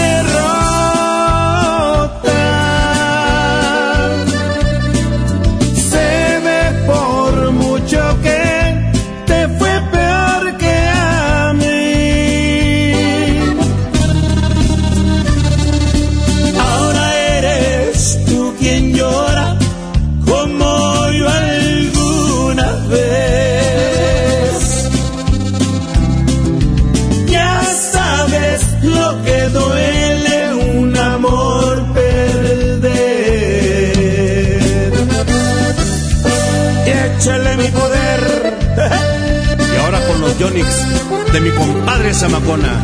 [40.51, 42.83] De mi compadre Zamacona.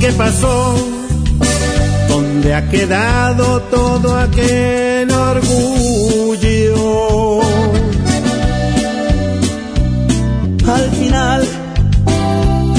[0.00, 0.76] ¿Qué pasó?
[2.08, 6.26] ¿Dónde ha quedado todo aquel orgullo?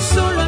[0.00, 0.39] solo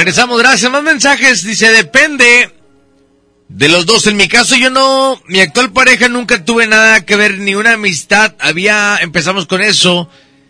[0.00, 0.72] Regresamos, gracias.
[0.72, 1.44] Más mensajes.
[1.44, 2.50] Dice, depende
[3.50, 4.06] de los dos.
[4.06, 7.74] En mi caso, yo no, mi actual pareja nunca tuve nada que ver, ni una
[7.74, 8.34] amistad.
[8.40, 10.08] Había, empezamos con eso.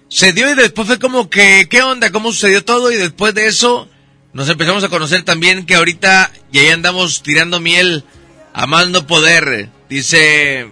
[0.09, 2.13] Se dio y después fue como que, ¿qué onda?
[2.13, 2.93] ¿Cómo sucedió todo?
[2.93, 3.89] Y después de eso,
[4.35, 8.05] nos empezamos a conocer también que ahorita y ahí andamos tirando miel,
[8.53, 9.69] amando poder.
[9.89, 10.71] Dice,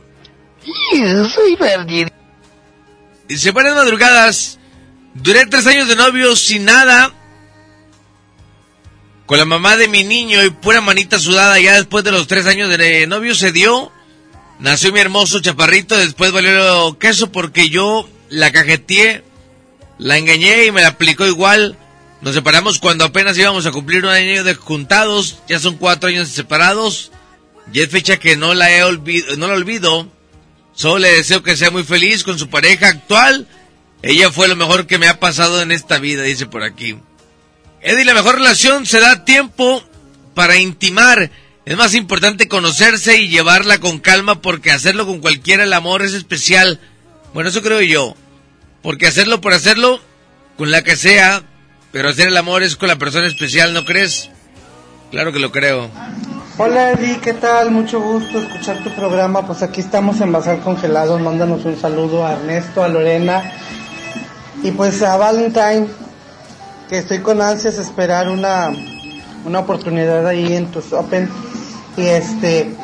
[1.35, 2.09] Soy virgin.
[3.27, 4.61] Dice, buenas madrugadas.
[5.15, 7.13] Duré tres años de novio sin nada.
[9.29, 11.61] Con la mamá de mi niño y pura manita sudada.
[11.61, 13.93] Ya después de los tres años de novio se dio.
[14.59, 15.99] Nació mi hermoso chaparrito.
[15.99, 19.23] Después valió queso porque yo la cajeteé.
[19.99, 21.77] La engañé y me la aplicó igual.
[22.23, 25.41] Nos separamos cuando apenas íbamos a cumplir un año de juntados.
[25.47, 27.13] Ya son cuatro años separados.
[27.71, 30.11] Y es fecha que no la he olvido, no la olvido.
[30.73, 33.47] Solo le deseo que sea muy feliz con su pareja actual.
[34.01, 36.97] Ella fue lo mejor que me ha pasado en esta vida, dice por aquí.
[37.81, 39.83] Eddie, la mejor relación se da tiempo
[40.35, 41.31] para intimar.
[41.65, 46.15] Es más importante conocerse y llevarla con calma porque hacerlo con cualquiera el amor es
[46.15, 46.81] especial.
[47.35, 48.15] Bueno, eso creo yo.
[48.83, 50.01] Porque hacerlo por hacerlo,
[50.57, 51.43] con la que sea,
[51.93, 54.31] pero hacer el amor es con la persona especial, ¿no crees?
[55.11, 55.91] Claro que lo creo.
[56.57, 57.71] Hola Eddie, ¿qué tal?
[57.71, 59.47] Mucho gusto escuchar tu programa.
[59.47, 61.21] Pues aquí estamos en Bazar Congelados.
[61.21, 63.53] Mándanos un saludo a Ernesto, a Lorena
[64.63, 65.87] y pues a Valentine,
[66.89, 68.71] que estoy con ansias de esperar una,
[69.45, 71.29] una oportunidad ahí en tus Open.
[71.97, 72.75] Y este,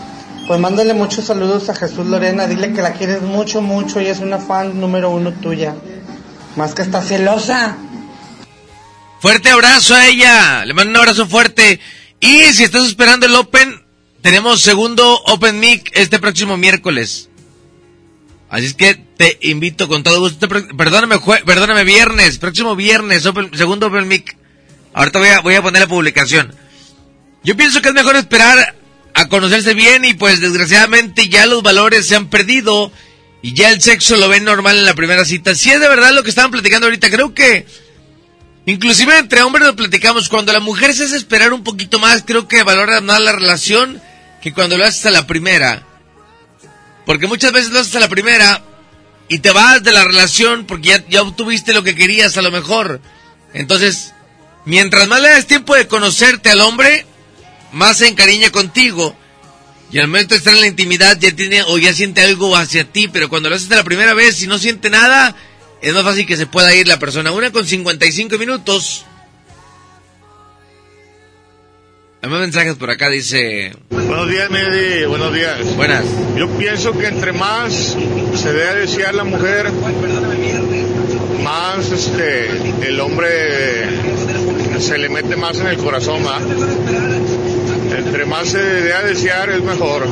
[0.47, 2.47] pues mándale muchos saludos a Jesús Lorena.
[2.47, 5.75] Dile que la quieres mucho, mucho y es una fan número uno tuya.
[6.57, 7.77] Más que está celosa.
[9.21, 10.65] Fuerte abrazo a ella.
[10.65, 11.81] Le mando un abrazo fuerte.
[12.21, 13.83] Y si estás esperando el Open,
[14.21, 17.31] tenemos segundo Open Mic este próximo miércoles.
[18.51, 20.49] Así es que te invito con todo gusto.
[20.49, 24.37] Perdóname, perdóname, viernes, próximo viernes, segundo Open Mic.
[24.93, 26.55] Ahorita voy a, voy a poner la publicación.
[27.43, 28.75] Yo pienso que es mejor esperar
[29.15, 32.91] a conocerse bien y pues desgraciadamente ya los valores se han perdido
[33.43, 35.55] y ya el sexo lo ven normal en la primera cita.
[35.55, 37.67] Si es de verdad lo que estaban platicando ahorita, creo que
[38.67, 42.49] inclusive entre hombres lo platicamos, cuando la mujer se hace esperar un poquito más, creo
[42.49, 44.01] que valora más la relación
[44.43, 45.87] que cuando lo haces a la primera.
[47.05, 48.63] Porque muchas veces lo haces a la primera
[49.29, 52.51] y te vas de la relación porque ya, ya obtuviste lo que querías a lo
[52.51, 53.01] mejor.
[53.53, 54.13] Entonces,
[54.65, 57.07] mientras más le das tiempo de conocerte al hombre,
[57.73, 59.17] más se encariña contigo.
[59.91, 62.85] Y al momento de estar en la intimidad ya tiene o ya siente algo hacia
[62.85, 65.37] ti, pero cuando lo haces de la primera vez y no siente nada,
[65.81, 67.31] es más fácil que se pueda ir la persona.
[67.31, 69.05] Una con 55 minutos.
[72.23, 73.77] Hay más mensajes por acá, dice...
[73.91, 75.05] Buenos días, Medi.
[75.05, 75.77] Buenos días.
[75.77, 76.05] Buenas.
[76.37, 77.95] Yo pienso que entre más
[78.45, 79.73] se debe desear la mujer,
[81.43, 82.51] más este,
[82.87, 83.27] el hombre
[84.79, 86.41] se le mete más en el corazón, ¿va?
[87.97, 90.07] Entre más se debe desear es mejor.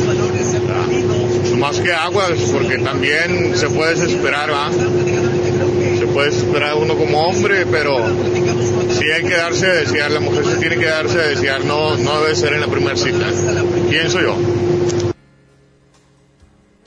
[1.58, 4.70] Más que aguas, porque también se puede desesperar, ¿va?
[5.98, 7.98] Se puede desesperar uno como hombre, pero
[8.98, 11.98] sí hay que darse a desear, la mujer se tiene que darse a desear, no,
[11.98, 13.26] no debe ser en la primera cita.
[13.90, 14.38] Pienso yo.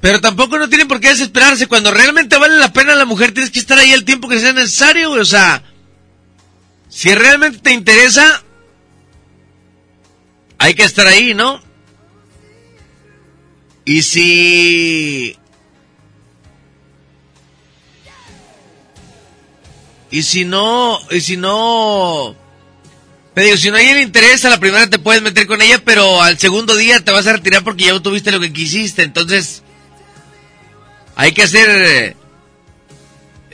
[0.05, 1.65] Pero tampoco no tienen por qué desesperarse.
[1.65, 4.53] Cuando realmente vale la pena la mujer, tienes que estar ahí el tiempo que sea
[4.53, 5.21] necesario, güey.
[5.21, 5.63] O sea,
[6.89, 8.43] si realmente te interesa,
[10.59, 11.59] hay que estar ahí, ¿no?
[13.83, 15.35] Y si...
[20.11, 20.99] Y si no...
[21.09, 22.35] Y si no...
[23.33, 25.81] Te digo, si no hay el interés, a la primera te puedes meter con ella,
[25.83, 29.01] pero al segundo día te vas a retirar porque ya obtuviste lo que quisiste.
[29.01, 29.63] Entonces,
[31.15, 31.69] hay que hacer...
[31.69, 32.15] eh,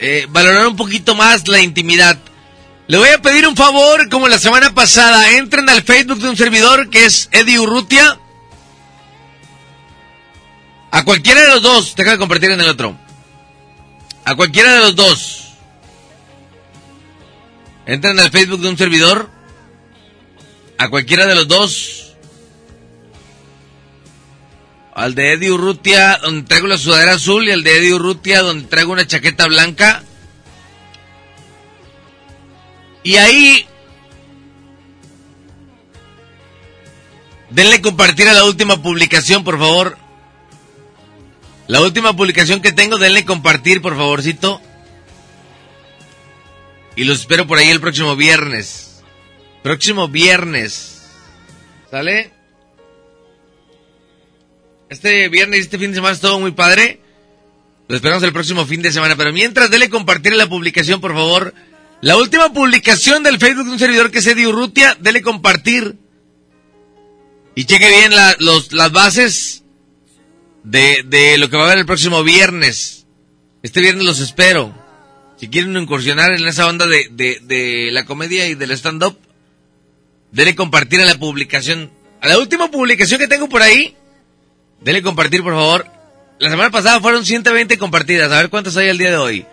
[0.04, 2.18] eh, valorar un poquito más la intimidad.
[2.88, 6.36] Le voy a pedir un favor, como la semana pasada, entren al Facebook de un
[6.36, 8.18] servidor que es Eddie Urrutia.
[10.90, 12.98] A cualquiera de los dos, déjame compartir en el otro.
[14.24, 15.52] A cualquiera de los dos.
[17.86, 19.30] Entren al Facebook de un servidor.
[20.78, 22.11] A cualquiera de los dos.
[24.94, 28.66] Al de Eddie Urrutia, donde traigo la sudadera azul, y al de Eddie Urrutia, donde
[28.66, 30.02] traigo una chaqueta blanca.
[33.02, 33.66] Y ahí...
[37.50, 39.98] Denle compartir a la última publicación, por favor.
[41.66, 44.60] La última publicación que tengo, denle compartir, por favorcito.
[46.96, 49.02] Y los espero por ahí el próximo viernes.
[49.62, 51.02] Próximo viernes.
[51.90, 52.32] ¿Sale?
[54.92, 57.00] Este viernes y este fin de semana es todo muy padre.
[57.88, 59.16] Lo esperamos el próximo fin de semana.
[59.16, 61.54] Pero mientras, denle compartir la publicación, por favor.
[62.02, 65.96] La última publicación del Facebook de un servidor que es Eddie Urrutia, dele compartir.
[67.54, 69.64] Y cheque bien las bases
[70.62, 73.06] de, de lo que va a haber el próximo viernes.
[73.62, 74.74] Este viernes los espero.
[75.38, 77.08] Si quieren incursionar en esa onda de,
[77.40, 79.16] de, la comedia y del stand-up,
[80.32, 81.90] denle compartir a la publicación.
[82.20, 83.96] A la última publicación que tengo por ahí,
[84.84, 85.86] denle compartir por favor.
[86.38, 88.32] La semana pasada fueron 120 compartidas.
[88.32, 89.46] A ver cuántas hay el día de hoy.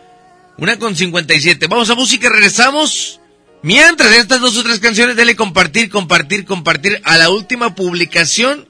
[0.57, 1.67] Una con 57.
[1.67, 3.19] Vamos a música, regresamos.
[3.61, 8.67] Mientras estas dos o tres canciones, denle compartir, compartir, compartir a la última publicación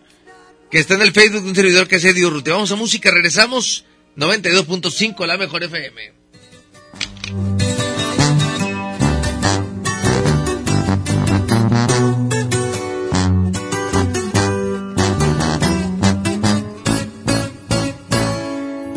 [0.71, 2.51] que está en el Facebook de un servidor que es Eddie Rute.
[2.51, 3.85] Vamos a música, regresamos.
[4.17, 6.11] 92.5, la mejor FM.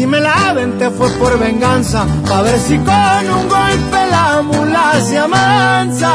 [0.00, 4.98] Si me la te fue por venganza, pa' ver si con un golpe la mula
[4.98, 6.12] se amansa.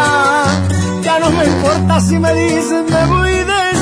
[1.04, 3.76] Ya no me importa si me dicen me voy de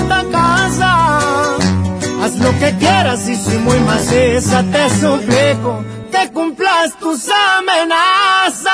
[2.22, 7.30] Haz lo que quieras y si muy maciza te suplico que cumplas tus
[7.60, 8.74] amenazas.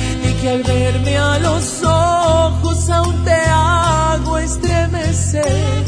[0.41, 5.83] Que al verme a los ojos aún te hago estremecer.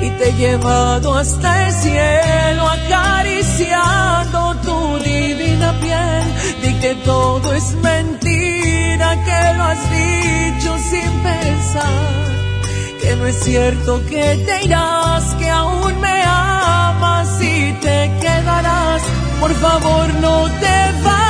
[0.00, 6.24] Y te he llevado hasta el cielo acariciando tu divina piel.
[6.62, 12.24] Di que todo es mentira, que lo has dicho sin pensar.
[13.02, 19.02] Que no es cierto que te irás, que aún me amas y te quedarás.
[19.40, 21.29] Por favor no te vayas,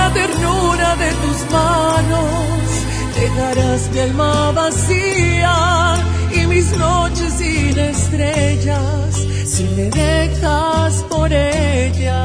[0.00, 2.66] la ternura de tus manos.
[3.20, 5.56] Dejarás mi alma vacía
[6.38, 9.10] y mis noches sin estrellas
[9.52, 12.22] si me dejas por ella.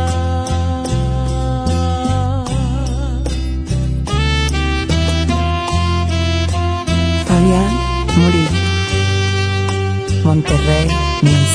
[7.28, 7.74] Fabián
[8.18, 8.64] Murillo.
[10.24, 10.88] Monterrey
[11.22, 11.55] Music.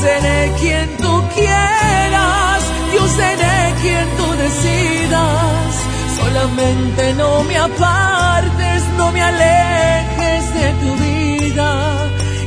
[0.00, 2.60] seré quien tú quieras,
[2.94, 5.72] yo seré quien tú decidas.
[6.18, 11.70] Solamente no me apartes, no me alejes de tu vida.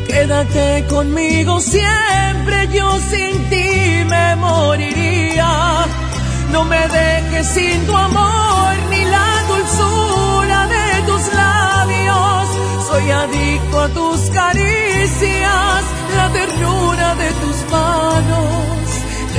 [0.07, 3.69] Quédate conmigo siempre, yo sin ti
[4.05, 5.85] me moriría.
[6.51, 9.05] No me dejes sin tu amor ni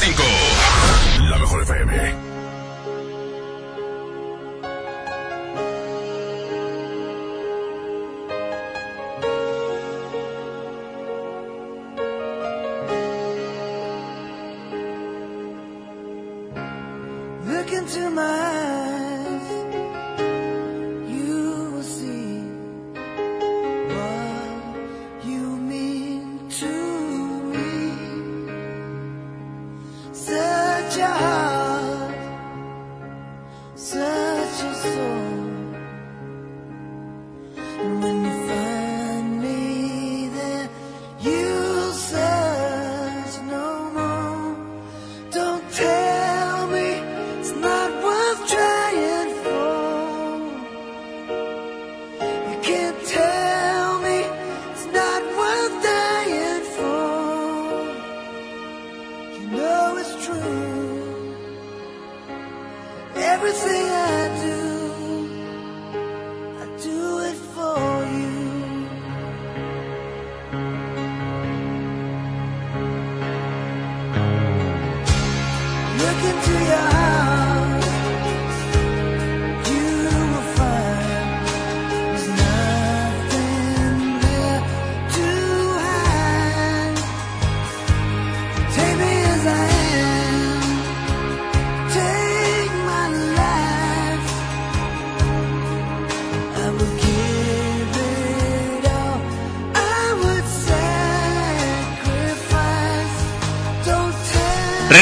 [0.00, 0.59] 92.5.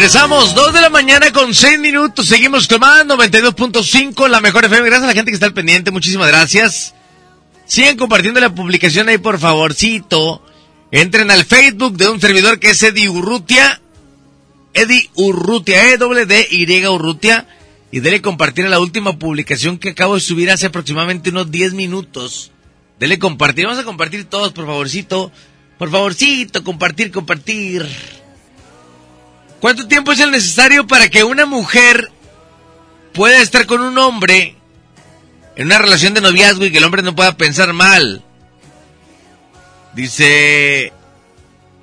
[0.08, 2.28] Regresamos, 2 de la mañana con 6 minutos.
[2.28, 4.86] Seguimos con más 92.5, la mejor FM.
[4.86, 5.90] Gracias a la gente que está al pendiente.
[5.90, 6.94] Muchísimas gracias.
[7.66, 10.42] Sigan compartiendo la publicación ahí, por favorcito.
[10.90, 13.82] Entren al Facebook de un servidor que es Eddie Urrutia.
[14.72, 17.46] Eddie Urrutia, E W D Y Urrutia.
[17.90, 21.74] Y dele compartir a la última publicación que acabo de subir hace aproximadamente unos 10
[21.74, 22.50] minutos.
[22.98, 23.66] Dele compartir.
[23.66, 25.30] Vamos a compartir todos, por favorcito.
[25.76, 27.86] Por favorcito, compartir, compartir.
[29.60, 32.12] ¿Cuánto tiempo es el necesario para que una mujer
[33.12, 34.56] pueda estar con un hombre
[35.56, 38.22] en una relación de noviazgo y que el hombre no pueda pensar mal?
[39.94, 40.92] Dice,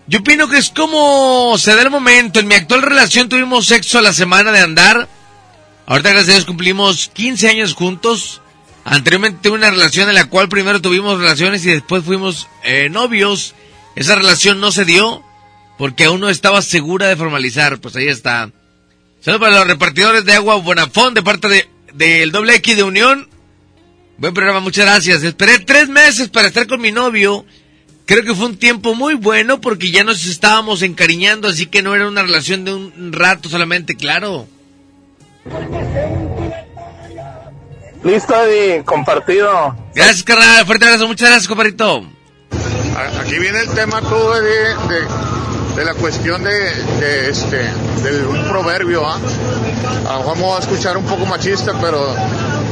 [0.08, 2.40] yo opino que es como se da el momento.
[2.40, 5.10] En mi actual relación tuvimos sexo a la semana de andar.
[5.86, 8.42] Ahorita gracias a Dios cumplimos 15 años juntos.
[8.86, 13.54] Anteriormente tuve una relación en la cual primero tuvimos relaciones y después fuimos eh, novios.
[13.98, 15.25] Esa relación no se dio
[15.78, 17.80] porque aún no estaba segura de formalizar.
[17.80, 18.52] Pues ahí está.
[19.22, 23.28] Saludos para los repartidores de agua Bonafón de parte de del doble X de Unión.
[24.18, 25.24] Buen programa, muchas gracias.
[25.24, 27.46] Esperé tres meses para estar con mi novio.
[28.06, 31.96] Creo que fue un tiempo muy bueno porque ya nos estábamos encariñando, así que no
[31.96, 34.48] era una relación de un rato solamente, claro.
[38.04, 39.76] Listo, Eddie, compartido.
[39.96, 40.66] Gracias, carnal.
[40.66, 42.08] Fuerte abrazo, muchas gracias, compadrito.
[43.20, 45.08] Aquí viene el tema tú de, de,
[45.76, 47.58] de la cuestión de, este,
[48.04, 49.20] de un proverbio, ¿ah?
[50.10, 52.16] A lo mejor a escuchar un poco machista, pero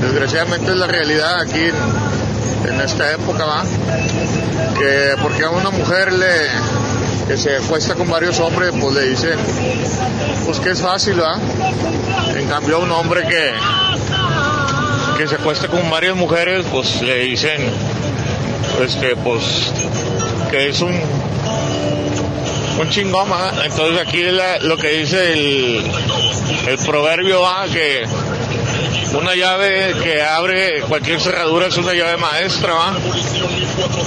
[0.02, 3.64] desgraciadamente es la realidad aquí en, en esta época, ¿va?
[4.78, 6.48] Que porque a una mujer le,
[7.28, 9.38] que se acuesta con varios hombres, pues le dicen,
[10.46, 11.38] pues que es fácil, ¿va?
[12.36, 13.54] En cambio a un hombre que,
[15.18, 17.62] que se acuesta con varias mujeres, pues le dicen,
[18.82, 19.72] este, pues,
[20.52, 20.94] que es un,
[22.80, 23.52] un chingón, ¿va?
[23.64, 25.92] Entonces aquí la- lo que dice el,
[26.68, 27.66] el proverbio, ¿va?
[27.72, 28.04] Que
[29.14, 32.74] una llave que abre cualquier cerradura es una llave maestra.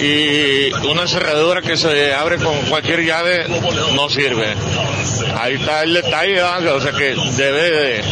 [0.01, 3.47] Y una cerradura que se abre con cualquier llave
[3.95, 4.55] no sirve.
[5.39, 6.43] Ahí está el detalle.
[6.43, 8.03] O sea que debe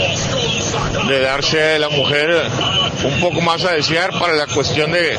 [1.09, 2.51] de, darse la mujer
[3.05, 5.19] un poco más a desear para la cuestión de,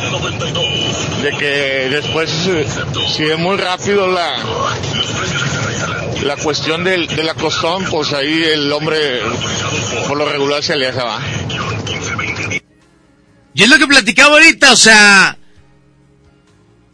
[1.22, 2.30] de que después,
[3.16, 4.36] si es muy rápido la,
[6.26, 9.22] la cuestión del, del acostón, pues ahí el hombre
[10.08, 11.22] por lo regular se aleja, va.
[13.54, 15.38] Y es lo que platicaba ahorita, o sea,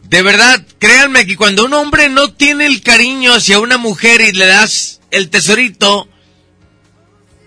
[0.04, 4.34] de verdad, créanme que cuando un hombre no tiene el cariño hacia una mujer y
[4.34, 6.10] le das el tesorito,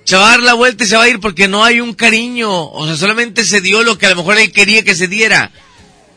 [0.05, 1.93] se va a dar la vuelta y se va a ir porque no hay un
[1.93, 5.07] cariño, o sea, solamente se dio lo que a lo mejor él quería que se
[5.07, 5.53] diera.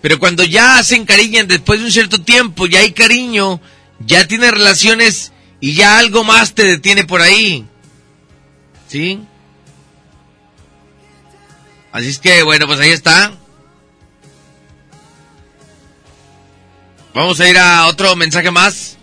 [0.01, 3.59] Pero cuando ya se encariñan después de un cierto tiempo, ya hay cariño,
[3.99, 7.65] ya tiene relaciones y ya algo más te detiene por ahí.
[8.87, 9.19] ¿Sí?
[11.91, 13.31] Así es que, bueno, pues ahí está.
[17.13, 18.97] Vamos a ir a otro mensaje más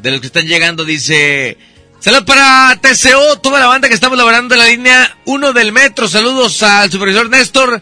[0.00, 0.84] de los que están llegando.
[0.84, 1.56] Dice,
[2.00, 6.08] saludos para TCO, toda la banda que estamos laborando en la línea 1 del metro.
[6.08, 7.80] Saludos al supervisor Néstor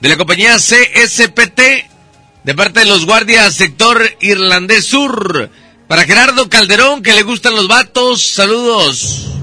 [0.00, 1.60] de la compañía CSPT
[2.42, 5.50] de parte de los guardias sector irlandés sur.
[5.88, 8.22] Para Gerardo Calderón, que le gustan los vatos.
[8.34, 9.38] Saludos.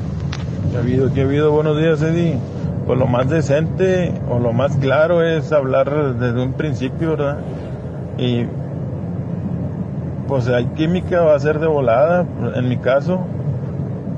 [0.72, 1.14] ¿Qué ha habido?
[1.14, 1.52] ¿Qué ha habido?
[1.52, 2.38] Buenos días, Eddie.
[2.86, 7.38] Pues lo más decente o lo más claro es hablar desde un principio, ¿verdad?
[8.18, 8.44] Y
[10.28, 12.26] pues hay química, va a ser de volada.
[12.56, 13.22] En mi caso,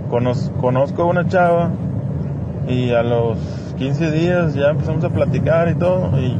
[0.10, 1.70] conoz- conozco a una chava
[2.68, 3.38] y a los
[3.78, 6.10] 15 días ya empezamos a platicar y todo.
[6.20, 6.36] Y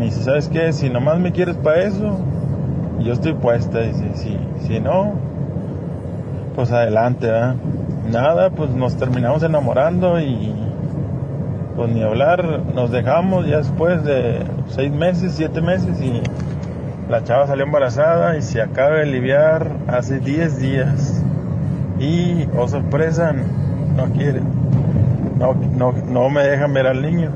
[0.00, 0.72] me dice, ¿sabes qué?
[0.72, 2.18] Si nomás me quieres para eso,
[3.04, 3.80] yo estoy puesta.
[3.80, 5.14] Dice, si, si no,
[6.54, 7.56] pues adelante, ¿verdad?
[8.10, 10.52] Nada, pues nos terminamos enamorando y
[11.76, 16.20] pues ni hablar, nos dejamos ya después de seis meses, siete meses y
[17.08, 21.22] la chava salió embarazada y se acaba de aliviar hace 10 días.
[21.98, 24.40] Y, oh sorpresa, no quiere,
[25.38, 27.32] no, no, no me dejan ver al niño.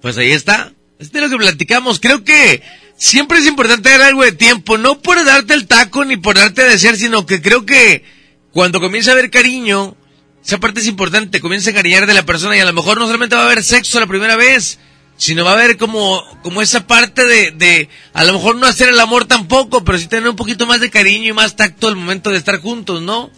[0.00, 0.72] Pues ahí está.
[0.98, 2.00] Es de lo que platicamos.
[2.00, 2.62] Creo que
[2.96, 4.78] siempre es importante dar algo de tiempo.
[4.78, 8.04] No por darte el taco ni por darte a desear, sino que creo que
[8.52, 9.96] cuando comienza a haber cariño,
[10.44, 11.40] esa parte es importante.
[11.40, 13.64] Comienza a cariñar de la persona y a lo mejor no solamente va a haber
[13.64, 14.78] sexo la primera vez,
[15.16, 18.88] sino va a haber como, como esa parte de, de, a lo mejor no hacer
[18.88, 21.96] el amor tampoco, pero sí tener un poquito más de cariño y más tacto al
[21.96, 23.30] momento de estar juntos, ¿no?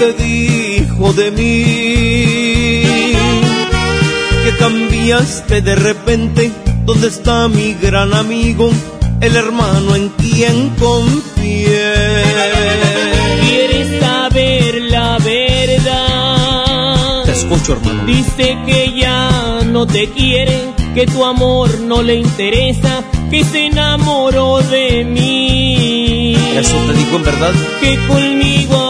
[0.00, 2.82] te dijo de mí?
[4.44, 6.50] Que cambiaste de repente.
[6.86, 8.70] ¿Dónde está mi gran amigo?
[9.20, 11.92] El hermano en quien confié.
[13.42, 17.24] ¿Quieres saber la verdad?
[17.26, 18.06] Te escucho, hermano.
[18.06, 24.62] Dice que ya no te quiere, que tu amor no le interesa, que se enamoró
[24.62, 26.36] de mí.
[26.56, 27.52] ¿Eso te dijo en verdad?
[27.82, 28.89] Que conmigo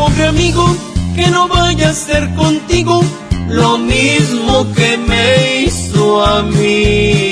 [0.00, 0.64] Pobre amigo,
[1.14, 3.02] que no vaya a ser contigo
[3.48, 7.28] lo mismo que me hizo a mí.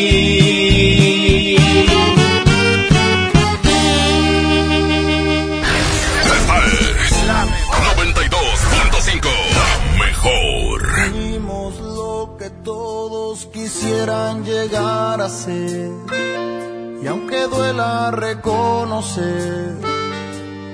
[7.26, 7.40] La
[7.96, 9.30] 92.5,
[9.60, 9.70] la
[10.04, 10.78] mejor.
[11.10, 15.90] Fuimos lo que todos quisieran llegar a ser.
[17.02, 19.97] Y aunque duela reconocer,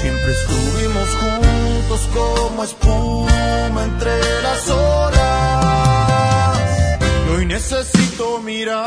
[0.00, 6.58] Siempre estuvimos juntos como espuma entre las horas.
[7.34, 8.86] Hoy necesito mirarte,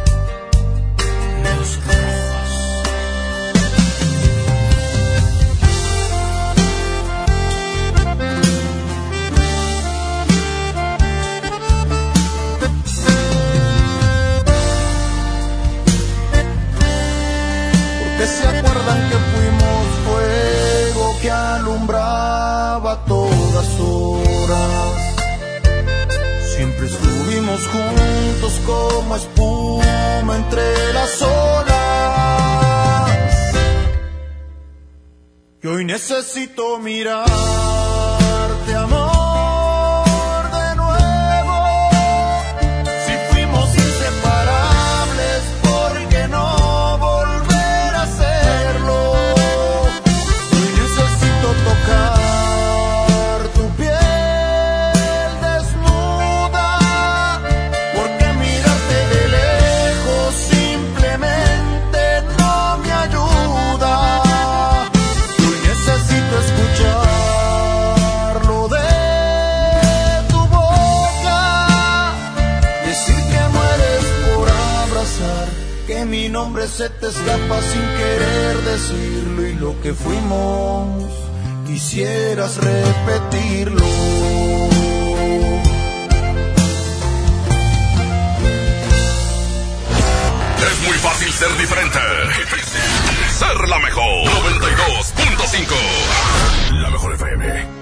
[28.65, 31.71] Como espuma entre las olas.
[35.63, 37.31] Y hoy necesito mirarte,
[77.11, 79.47] escapa sin querer decirlo.
[79.47, 81.11] Y lo que fuimos,
[81.67, 83.85] quisieras repetirlo.
[90.71, 91.99] Es muy fácil ser diferente.
[93.39, 94.29] Ser la mejor.
[94.29, 95.75] 92.5.
[96.81, 97.80] La mejor FM.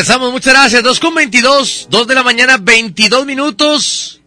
[0.00, 0.82] Regresamos, muchas gracias.
[0.82, 4.22] 2 con 22, 2 de la mañana, 22 minutos.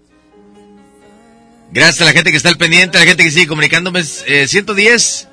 [1.71, 4.03] Gracias a la gente que está al pendiente, a la gente que sigue comunicándome.
[4.27, 5.29] Eh, 110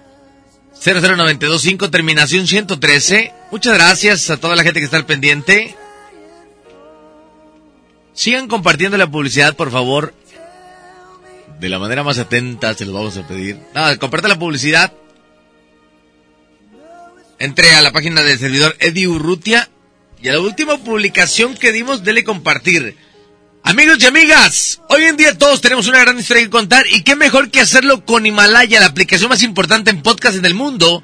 [0.83, 3.35] 00925, terminación 113.
[3.53, 5.77] Muchas gracias a toda la gente que está al pendiente.
[8.15, 10.15] Sigan compartiendo la publicidad, por favor.
[11.59, 13.59] De la manera más atenta se los vamos a pedir.
[13.75, 14.91] Nada, comparte la publicidad.
[17.39, 19.69] Entre a la página del servidor Eddie Urrutia
[20.23, 22.97] y a la última publicación que dimos, dele compartir.
[23.63, 27.15] Amigos y amigas, hoy en día todos tenemos una gran historia que contar y qué
[27.17, 31.03] mejor que hacerlo con Himalaya, la aplicación más importante en podcast en el mundo,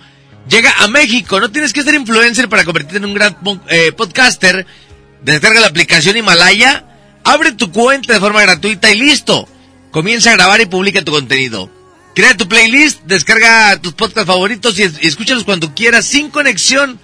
[0.49, 1.41] llega a México.
[1.41, 3.37] No tienes que ser influencer para convertirte en un gran
[3.69, 4.67] eh, podcaster.
[5.23, 6.85] Descarga la aplicación Himalaya,
[7.25, 9.49] abre tu cuenta de forma gratuita y listo.
[9.91, 11.71] Comienza a grabar y publica tu contenido.
[12.15, 16.99] Crea tu playlist, descarga tus podcasts favoritos y, y escúchalos cuando quieras sin conexión.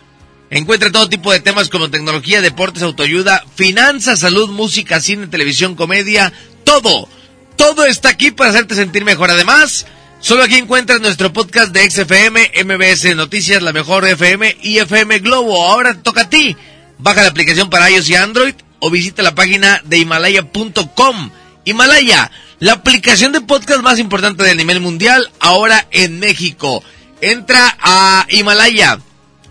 [0.52, 6.32] Encuentra todo tipo de temas como tecnología, deportes, autoayuda, finanzas, salud, música, cine, televisión, comedia,
[6.62, 7.08] todo.
[7.56, 9.30] Todo está aquí para hacerte sentir mejor.
[9.30, 9.86] Además,
[10.22, 15.66] Solo aquí encuentras nuestro podcast de XFM, MBS Noticias, La Mejor FM y FM Globo.
[15.66, 16.56] Ahora toca a ti.
[16.98, 21.30] Baja la aplicación para iOS y Android o visita la página de himalaya.com.
[21.64, 22.30] Himalaya,
[22.60, 26.84] la aplicación de podcast más importante del nivel mundial, ahora en México.
[27.20, 29.00] Entra a Himalaya,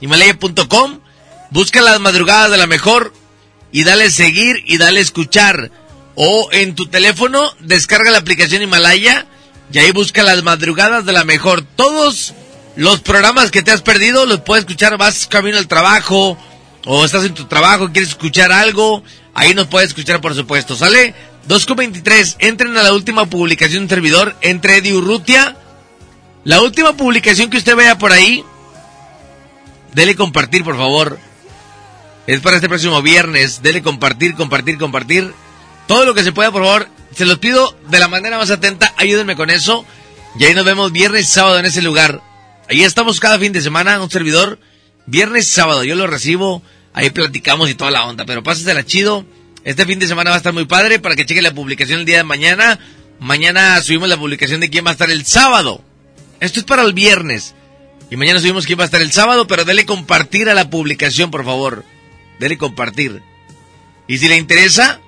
[0.01, 0.99] himalaya.com,
[1.51, 3.13] busca las madrugadas de la mejor
[3.71, 5.71] y dale seguir y dale escuchar.
[6.15, 9.25] O en tu teléfono, descarga la aplicación Himalaya
[9.71, 11.61] y ahí busca las madrugadas de la mejor.
[11.61, 12.33] Todos
[12.75, 16.37] los programas que te has perdido los puedes escuchar, vas camino al trabajo
[16.85, 19.03] o estás en tu trabajo, quieres escuchar algo,
[19.33, 20.75] ahí nos puedes escuchar por supuesto.
[20.75, 21.15] ¿Sale?
[21.47, 25.57] 2.23, entren a la última publicación de servidor, entre Eddie Urrutia.
[26.43, 28.43] La última publicación que usted vea por ahí,
[29.93, 31.19] dele compartir por favor.
[32.27, 35.33] Es para este próximo viernes, dele compartir, compartir, compartir.
[35.87, 38.93] Todo lo que se pueda por favor se los pido de la manera más atenta,
[38.97, 39.85] ayúdenme con eso.
[40.39, 42.21] Y ahí nos vemos viernes y sábado en ese lugar.
[42.69, 44.59] Ahí estamos cada fin de semana, un servidor.
[45.05, 46.61] Viernes sábado, yo lo recibo,
[46.93, 48.25] ahí platicamos y toda la onda.
[48.25, 49.25] Pero pásesela chido.
[49.63, 52.05] Este fin de semana va a estar muy padre para que chequen la publicación el
[52.05, 52.79] día de mañana.
[53.19, 55.83] Mañana subimos la publicación de quién va a estar el sábado.
[56.39, 57.53] Esto es para el viernes.
[58.11, 61.31] Y mañana subimos quién va a estar el sábado, pero dele compartir a la publicación,
[61.31, 61.85] por favor.
[62.39, 63.23] Dele compartir.
[64.05, 64.99] Y si le interesa,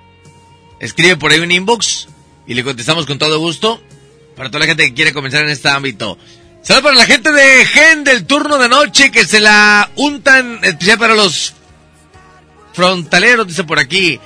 [0.80, 2.08] escribe por ahí un inbox
[2.46, 3.82] y le contestamos con todo gusto
[4.34, 6.16] para toda la gente que quiere comenzar en este ámbito.
[6.62, 10.98] Saludos para la gente de Gen del turno de noche que se la untan, especial
[10.98, 11.52] para los
[12.72, 14.18] frontaleros, dice por aquí.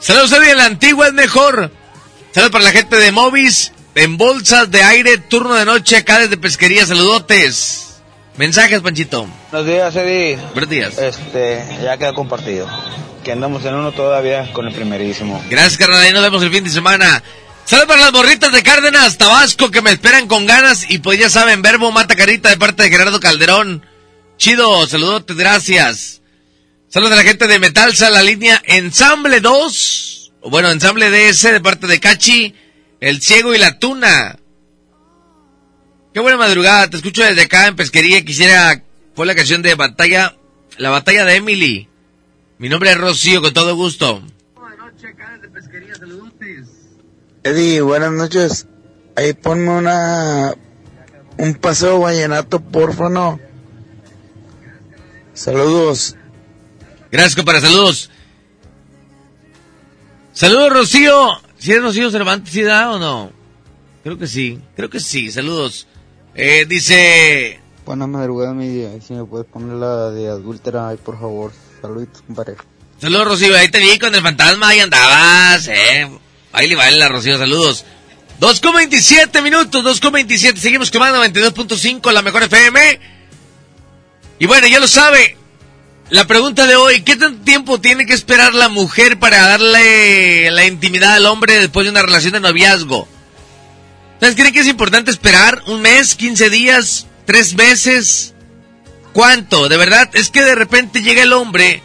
[0.00, 1.72] Saludos a la antigua es mejor.
[2.32, 6.36] Saludos para la gente de Movis en bolsas de aire, turno de noche acá desde
[6.36, 7.87] pesquería, saludotes.
[8.38, 9.28] Mensajes, Panchito.
[9.50, 10.38] Buenos días, Eddie.
[10.52, 10.96] Buenos días.
[10.96, 12.68] Este, ya queda compartido
[13.24, 15.44] que andamos en uno todavía con el primerísimo.
[15.50, 16.00] Gracias, carnal.
[16.00, 17.22] Ahí nos vemos el fin de semana.
[17.64, 20.88] Saludos para las borritas de Cárdenas, Tabasco, que me esperan con ganas.
[20.88, 23.84] Y pues ya saben, Verbo Mata Carita de parte de Gerardo Calderón.
[24.36, 26.22] Chido, saludotes, gracias.
[26.88, 30.32] Saludos a la gente de Metalsa, la línea Ensamble 2.
[30.48, 32.54] Bueno, Ensamble DS de parte de Cachi,
[33.00, 34.38] El Ciego y la Tuna.
[36.18, 38.24] Qué buena madrugada, te escucho desde acá en Pesquería.
[38.24, 38.82] Quisiera,
[39.14, 40.34] fue la canción de Batalla,
[40.76, 41.88] la Batalla de Emily.
[42.58, 44.20] Mi nombre es Rocío, con todo gusto.
[47.44, 48.66] Eddie, buenas noches.
[49.14, 50.54] Ahí ponme una...
[51.36, 53.38] Un paseo vallenato, porfa, no.
[55.34, 56.16] Saludos.
[57.12, 58.10] Gracias, para saludos.
[60.32, 61.40] Saludos, Rocío.
[61.58, 63.30] ¿Si es Rocío Cervantes, ¿sí da o no?
[64.02, 65.30] Creo que sí, creo que sí.
[65.30, 65.86] Saludos.
[66.40, 67.60] Eh, dice...
[67.84, 68.90] Buenas madrugadas, mi día.
[69.04, 71.52] Si me puedes poner la de adúltera ahí, por favor.
[71.82, 72.54] Saludos, compadre.
[73.00, 73.56] Saludos, Rocío.
[73.56, 76.08] Ahí te vi con el fantasma, ahí andabas, eh.
[76.52, 77.84] Ahí le baila, Rocío, saludos.
[78.40, 80.58] 2,27 minutos, 2,27.
[80.58, 83.00] Seguimos quemando 22.5, la mejor FM.
[84.38, 85.36] Y bueno, ya lo sabe.
[86.10, 90.66] La pregunta de hoy, ¿qué tanto tiempo tiene que esperar la mujer para darle la
[90.66, 93.08] intimidad al hombre después de una relación de noviazgo?
[94.18, 98.34] ¿Ustedes creen que es importante esperar un mes, 15 días, tres meses?
[99.12, 99.68] ¿Cuánto?
[99.68, 101.84] De verdad, es que de repente llega el hombre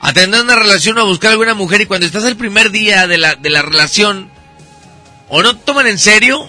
[0.00, 3.06] a tener una relación o a buscar alguna mujer y cuando estás el primer día
[3.06, 4.30] de la, de la relación,
[5.28, 6.48] o no toman en serio,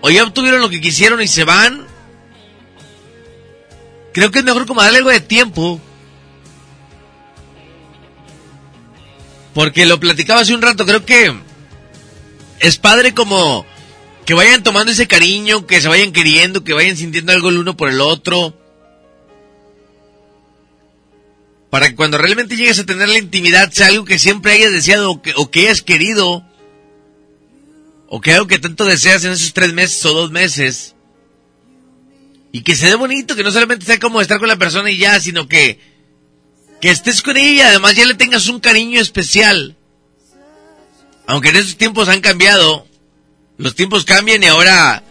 [0.00, 1.86] o ya obtuvieron lo que quisieron y se van.
[4.14, 5.78] Creo que es mejor como darle algo de tiempo.
[9.52, 11.30] Porque lo platicaba hace un rato, creo que
[12.58, 13.66] es padre como
[14.30, 17.76] que vayan tomando ese cariño, que se vayan queriendo, que vayan sintiendo algo el uno
[17.76, 18.56] por el otro.
[21.68, 25.10] para que cuando realmente llegues a tener la intimidad sea algo que siempre hayas deseado
[25.10, 26.46] o que, o que hayas querido,
[28.06, 30.94] o que algo que tanto deseas en esos tres meses o dos meses,
[32.52, 34.98] y que se dé bonito, que no solamente sea como estar con la persona y
[34.98, 35.80] ya, sino que,
[36.80, 39.76] que estés con ella, además ya le tengas un cariño especial.
[41.26, 42.86] Aunque en esos tiempos han cambiado,
[43.60, 45.02] los tiempos cambian y ahora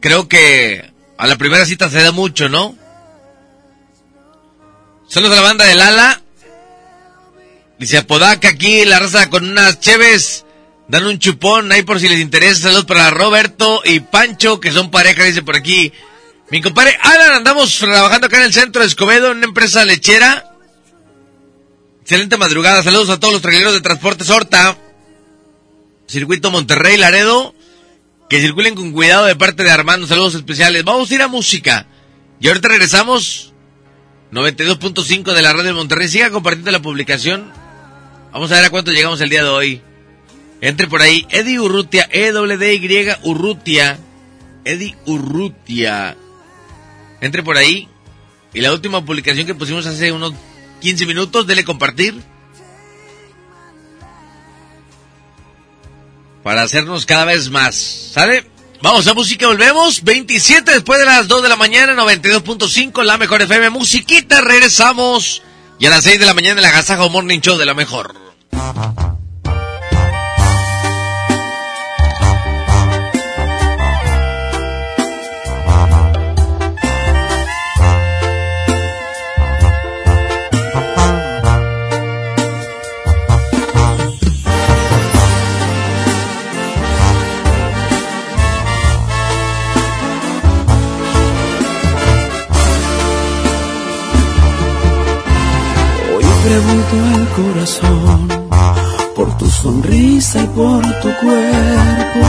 [0.00, 2.74] creo que a la primera cita se da mucho, ¿no?
[5.06, 6.22] Saludos a la banda de Lala.
[7.78, 10.46] Dice Apodaca aquí, la raza con unas cheves.
[10.88, 12.62] Dan un chupón ahí por si les interesa.
[12.62, 15.92] Saludos para Roberto y Pancho, que son pareja, dice por aquí.
[16.50, 20.56] Mi compadre Alan, andamos trabajando acá en el centro de Escobedo, en una empresa lechera.
[22.00, 24.78] Excelente madrugada, saludos a todos los traileros de Transportes Horta.
[26.06, 27.54] Circuito Monterrey, Laredo.
[28.28, 30.84] Que circulen con cuidado de parte de Armando, saludos especiales.
[30.84, 31.86] Vamos a ir a música.
[32.40, 33.52] Y ahorita regresamos.
[34.32, 36.08] 92.5 de la radio de Monterrey.
[36.08, 37.52] Siga compartiendo la publicación.
[38.32, 39.82] Vamos a ver a cuánto llegamos el día de hoy.
[40.60, 41.26] Entre por ahí.
[41.30, 43.98] Eddie Urrutia, E-W-D-Y Urrutia.
[44.64, 46.16] Eddie Urrutia.
[47.20, 47.88] Entre por ahí.
[48.54, 50.32] Y la última publicación que pusimos hace unos
[50.80, 52.14] 15 minutos, dele compartir.
[56.44, 57.74] Para hacernos cada vez más.
[58.12, 58.44] ¿Sale?
[58.82, 60.04] Vamos a música, volvemos.
[60.04, 63.70] 27 después de las 2 de la mañana, 92.5, la mejor FM.
[63.70, 65.42] Musiquita, regresamos.
[65.78, 68.14] Y a las 6 de la mañana, en la Gazajo Morning Show de la mejor.
[96.92, 98.28] Al corazón
[99.16, 102.20] por tu sonrisa y por tu cuerpo.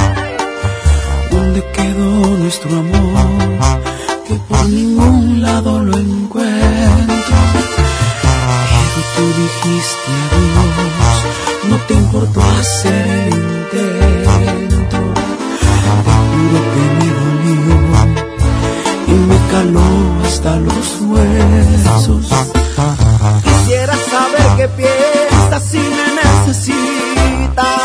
[1.29, 3.59] ¿Dónde quedó nuestro amor?
[4.27, 7.35] Que por ningún lado lo encuentro.
[8.71, 14.97] Pero tú dijiste adiós, no te importó hacer el intento.
[16.05, 17.14] Te juro que me
[19.51, 19.89] caló
[20.23, 22.25] hasta los huesos.
[23.43, 27.81] Quisiera saber qué piensas si me necesitas.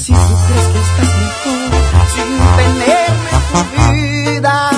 [0.00, 1.70] Si tú crees que estás mejor
[2.14, 4.70] sin tenerme en tu vida.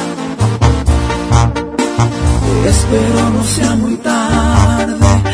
[2.65, 5.32] Espero no sea muy tarde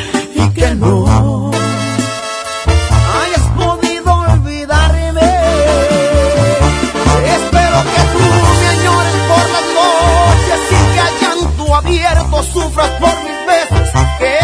[12.52, 13.88] sufras por mis besos.
[14.18, 14.38] Que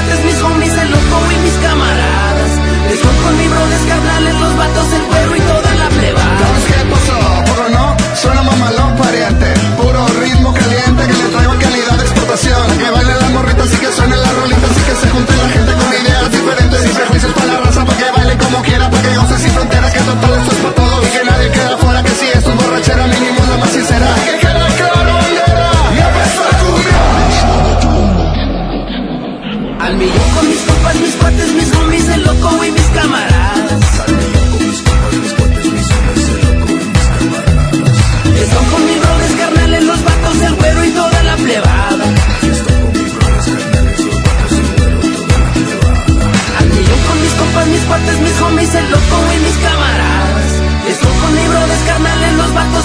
[0.00, 2.50] cuates, mis homies, el loco y mis camaradas.
[2.88, 6.38] Les voy con mi brothers que hablarles los vatos, el güero y toda la plebada.
[6.40, 7.16] ¿Sabes qué pasó?
[7.48, 7.84] Puro no,
[8.16, 9.46] suena mamalón pariente.
[9.76, 12.78] Puro ritmo caliente que le traigo calidad de explotación.
[12.78, 15.72] Que bailen las morritas y que suenen las rolitas y que se junte la gente
[15.80, 17.84] con ideas diferentes y prejuicios para la raza.
[17.84, 20.79] Para que baile como quiera, para que goce sin fronteras, que total esto es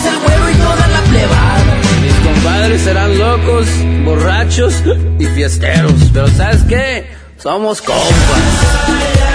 [0.05, 1.63] el güero y toda la plebada.
[2.01, 3.67] Mis compadres serán locos,
[4.03, 4.73] borrachos
[5.19, 5.93] y fiesteros.
[6.13, 7.05] Pero ¿sabes qué?
[7.37, 9.34] Somos compas.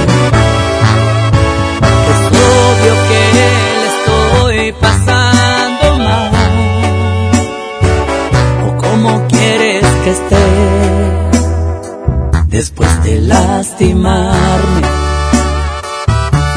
[12.47, 14.81] después de lastimarme,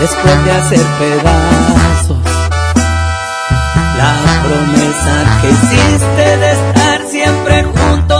[0.00, 2.18] después de hacer pedazos
[3.96, 4.12] la
[4.42, 8.13] promesa que hiciste de estar siempre juntos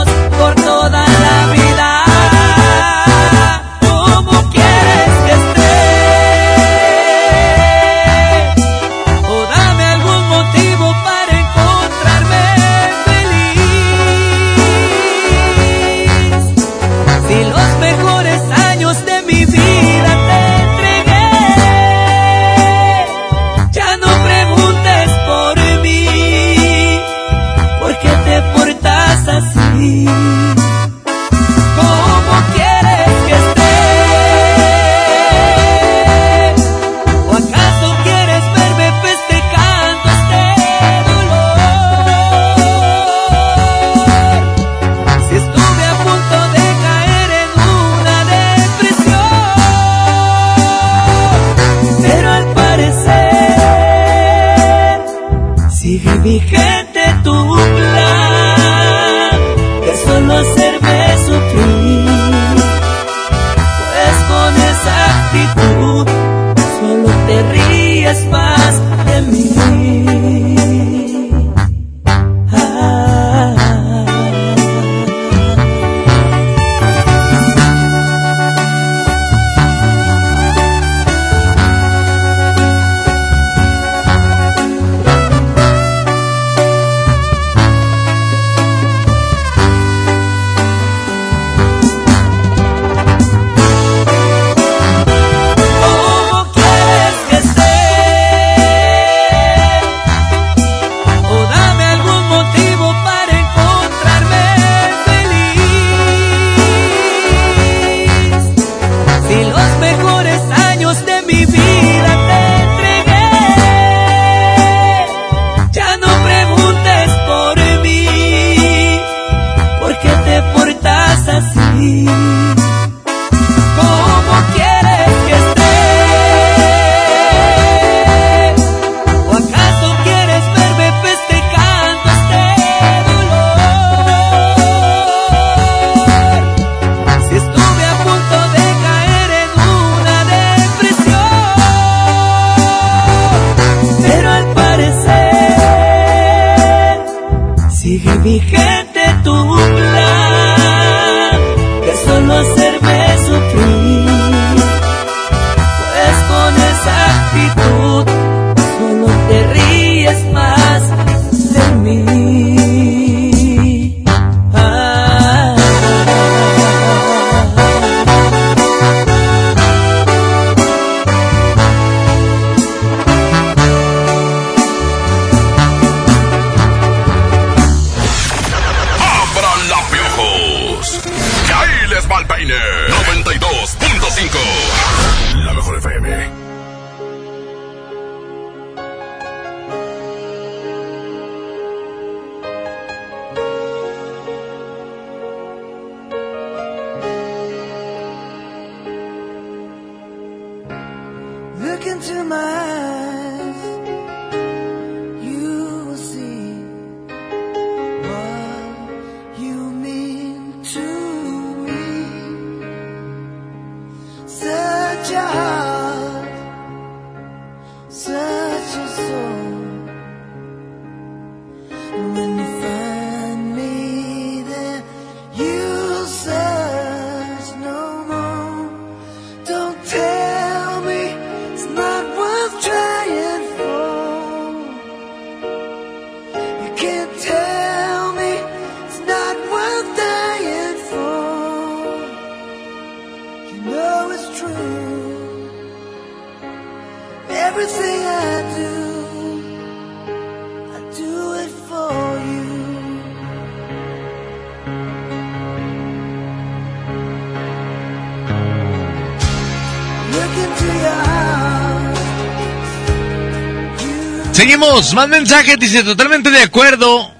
[264.85, 267.11] Seguimos, más mensajes, dice totalmente de acuerdo.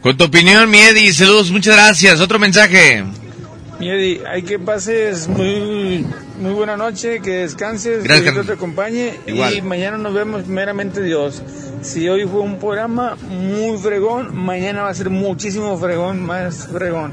[0.00, 2.20] Con tu opinión, mi Eddie, saludos, muchas gracias.
[2.20, 3.04] Otro mensaje.
[3.78, 6.06] Miedi, hay que pases muy,
[6.40, 9.54] muy buena noche, que descanses, Gracias, que Dios te acompañe Igual.
[9.54, 11.42] y mañana nos vemos meramente Dios.
[11.82, 17.12] Si hoy fue un programa muy fregón, mañana va a ser muchísimo fregón, más fregón.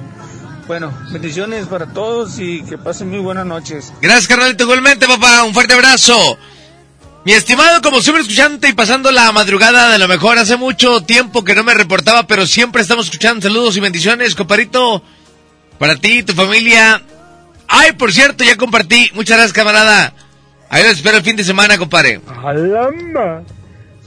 [0.67, 3.93] Bueno, bendiciones para todos y que pasen muy buenas noches.
[4.01, 5.43] Gracias, carnalito, igualmente, papá.
[5.43, 6.37] Un fuerte abrazo.
[7.25, 11.43] Mi estimado, como siempre escuchante y pasando la madrugada de lo mejor, hace mucho tiempo
[11.43, 13.41] que no me reportaba, pero siempre estamos escuchando.
[13.41, 15.01] Saludos y bendiciones, comparito,
[15.79, 17.01] para ti y tu familia.
[17.67, 19.09] Ay, por cierto, ya compartí.
[19.15, 20.13] Muchas gracias, camarada.
[20.69, 22.21] Ahí los espero el fin de semana, compadre.
[22.43, 23.41] ¡Alama!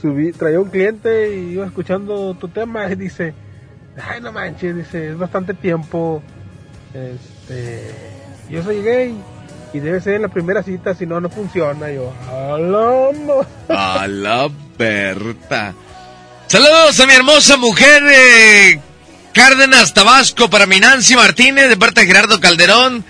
[0.01, 3.33] Subí, traía un cliente y iba escuchando tu tema y dice,
[4.01, 6.23] ay no manches, dice, es bastante tiempo.
[6.93, 7.93] Este,
[8.49, 9.13] yo soy gay
[9.73, 11.91] y debe ser en la primera cita, si no, no funciona.
[11.91, 13.47] Yo, ¡alama!
[13.69, 15.73] A la Berta.
[16.47, 18.79] Saludos a mi hermosa mujer eh,
[19.33, 23.05] Cárdenas Tabasco para mi Nancy Martínez de parte de Gerardo Calderón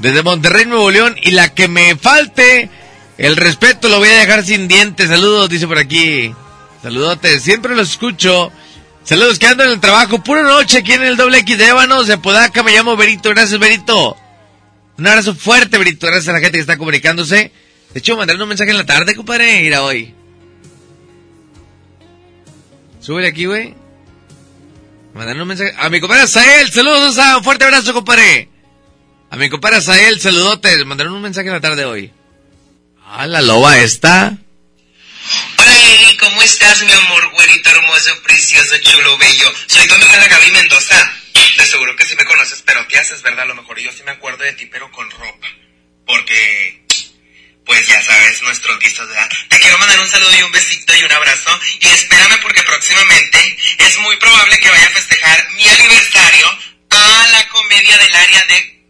[0.00, 2.68] desde Monterrey Nuevo León y la que me falte
[3.16, 5.08] el respeto lo voy a dejar sin dientes.
[5.08, 6.34] Saludos, dice por aquí.
[6.82, 8.50] Saludotes, siempre los escucho.
[9.04, 12.06] Saludos que ando en el trabajo, pura noche aquí en el doble X de Ébanos
[12.06, 14.16] de Podaca, me llamo Berito, gracias Berito.
[15.00, 17.50] Un abrazo fuerte, Berito, gracias a la gente que está comunicándose.
[17.94, 20.14] De hecho, mandaron un mensaje en la tarde, compadre, ir a hoy.
[23.00, 23.74] Súbele aquí, güey.
[25.14, 25.72] Mandaron un mensaje.
[25.78, 28.50] A mi compadre Sael, saludos, un fuerte abrazo, compadre.
[29.30, 30.84] A mi compadre Sael, saludotes.
[30.84, 32.12] Mandaron un mensaje en la tarde hoy.
[33.06, 34.36] Ah, la loba esta.
[35.56, 35.72] Hola
[36.18, 39.50] ¿cómo estás, mi amor, güerito, hermoso, precioso, chulo, bello?
[39.66, 41.19] Soy tu amiga la Gaby Mendoza.
[41.56, 43.42] De seguro que sí me conoces, pero ¿qué haces, verdad?
[43.42, 45.48] A lo mejor yo sí me acuerdo de ti, pero con ropa.
[46.06, 46.86] Porque,
[47.64, 49.28] pues ya sabes, nuestros guisos, ¿verdad?
[49.48, 51.60] Te quiero mandar un saludo y un besito y un abrazo.
[51.80, 56.58] Y espérame porque próximamente es muy probable que vaya a festejar mi aniversario
[56.90, 58.84] a la comedia del área de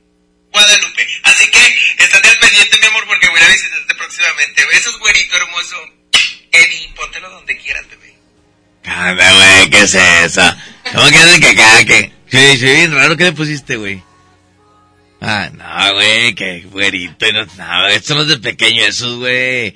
[0.53, 1.07] Guadalupe.
[1.25, 4.67] Así que estate al pendiente, mi amor, porque voy a visitarte próximamente.
[4.67, 5.77] Besos, güerito hermoso.
[6.53, 8.15] Eddie, póntelo donde quieras, bebé.
[8.85, 10.57] Anda, güey, ¿qué es eso?
[10.93, 11.85] ¿Cómo que hace caca?
[11.85, 14.03] que Sí, sí, bien raro que le pusiste, güey.
[15.21, 17.27] Ah, no, güey, que güerito.
[17.27, 19.75] y No, no, estos no es de pequeño esos, güey.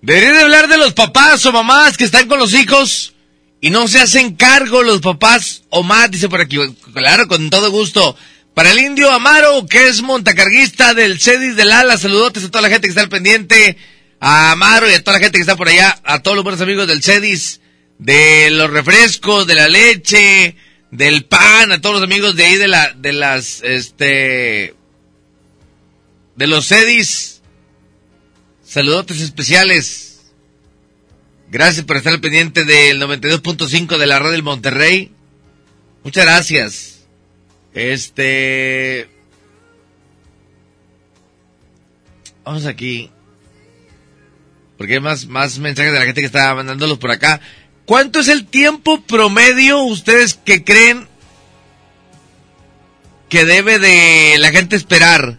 [0.00, 3.14] Deberían de hablar de los papás o mamás que están con los hijos
[3.60, 6.58] y no se hacen cargo los papás o más, dice por aquí.
[6.94, 8.16] Claro, con todo gusto.
[8.54, 12.70] Para el indio Amaro, que es montacarguista del CEDIS del ALA, saludotes a toda la
[12.70, 13.76] gente que está al pendiente.
[14.18, 16.62] A Amaro y a toda la gente que está por allá, a todos los buenos
[16.62, 17.60] amigos del CEDIS,
[17.98, 20.56] de los refrescos, de la leche,
[20.90, 24.74] del pan, a todos los amigos de ahí de la, de las, este,
[26.36, 27.42] de los CEDIS.
[28.64, 30.32] Saludotes especiales.
[31.48, 35.12] Gracias por estar al pendiente del 92.5 de la red del Monterrey.
[36.02, 37.06] Muchas gracias.
[37.72, 39.08] Este.
[42.44, 43.10] Vamos aquí.
[44.76, 47.40] Porque hay más, más mensajes de la gente que está mandándolos por acá.
[47.86, 51.08] ¿Cuánto es el tiempo promedio ustedes que creen
[53.28, 55.38] que debe de la gente esperar?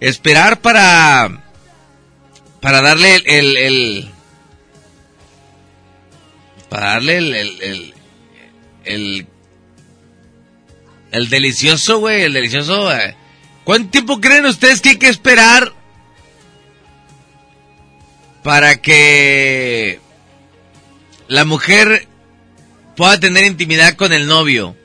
[0.00, 1.44] Esperar para
[2.60, 4.10] para darle el, el,
[6.68, 7.94] para darle el el, el,
[8.84, 9.26] el,
[11.12, 12.92] el delicioso, güey, el delicioso.
[12.92, 13.14] eh.
[13.62, 15.72] ¿Cuánto tiempo creen ustedes que hay que esperar
[18.42, 20.00] para que
[21.28, 22.06] la mujer
[22.96, 24.76] pueda tener intimidad con el novio?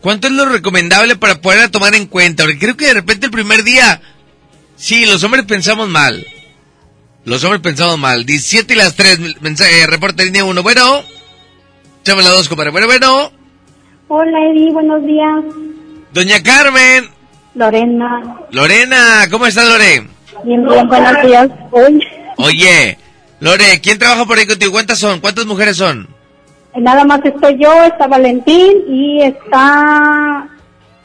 [0.00, 2.44] ¿Cuánto es lo recomendable para poderla tomar en cuenta?
[2.44, 4.00] Porque creo que de repente el primer día,
[4.76, 6.26] sí, los hombres pensamos mal.
[7.24, 8.24] Los hombres pensamos mal.
[8.24, 10.62] 17 y las 3, mensaje, reporte línea 1.
[10.62, 11.02] Bueno,
[12.02, 12.70] échame la 2, compadre.
[12.70, 13.32] Bueno, bueno.
[14.08, 15.44] Hola Eddie, buenos días.
[16.12, 17.10] Doña Carmen.
[17.54, 18.36] Lorena.
[18.52, 20.06] Lorena, ¿cómo estás, Lore?
[20.44, 21.48] Bien, bien, buenos días.
[21.72, 22.00] Hoy,
[22.36, 22.98] Oye,
[23.40, 24.72] Lore, ¿quién trabaja por ahí contigo?
[24.72, 25.20] ¿Cuántas son?
[25.20, 26.08] ¿Cuántas mujeres son?
[26.78, 30.48] nada más estoy yo, está Valentín y está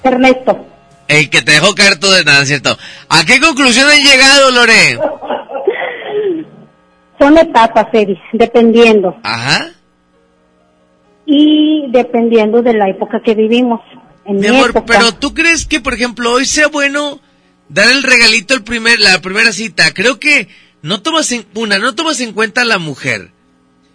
[0.03, 0.65] Ernesto.
[1.07, 2.77] El que te dejó caer todo de nada, ¿cierto?
[3.09, 4.99] ¿A qué conclusión han llegado, Lore?
[7.19, 9.15] Son etapas, Eri, dependiendo.
[9.23, 9.69] Ajá.
[11.25, 13.79] Y dependiendo de la época que vivimos.
[14.25, 17.19] En Mi mi amor, época, pero ¿tú crees que, por ejemplo, hoy sea bueno
[17.69, 19.93] dar el regalito el primer, la primera cita?
[19.93, 20.47] Creo que
[20.81, 23.31] no tomas en, una, no tomas en cuenta a la mujer.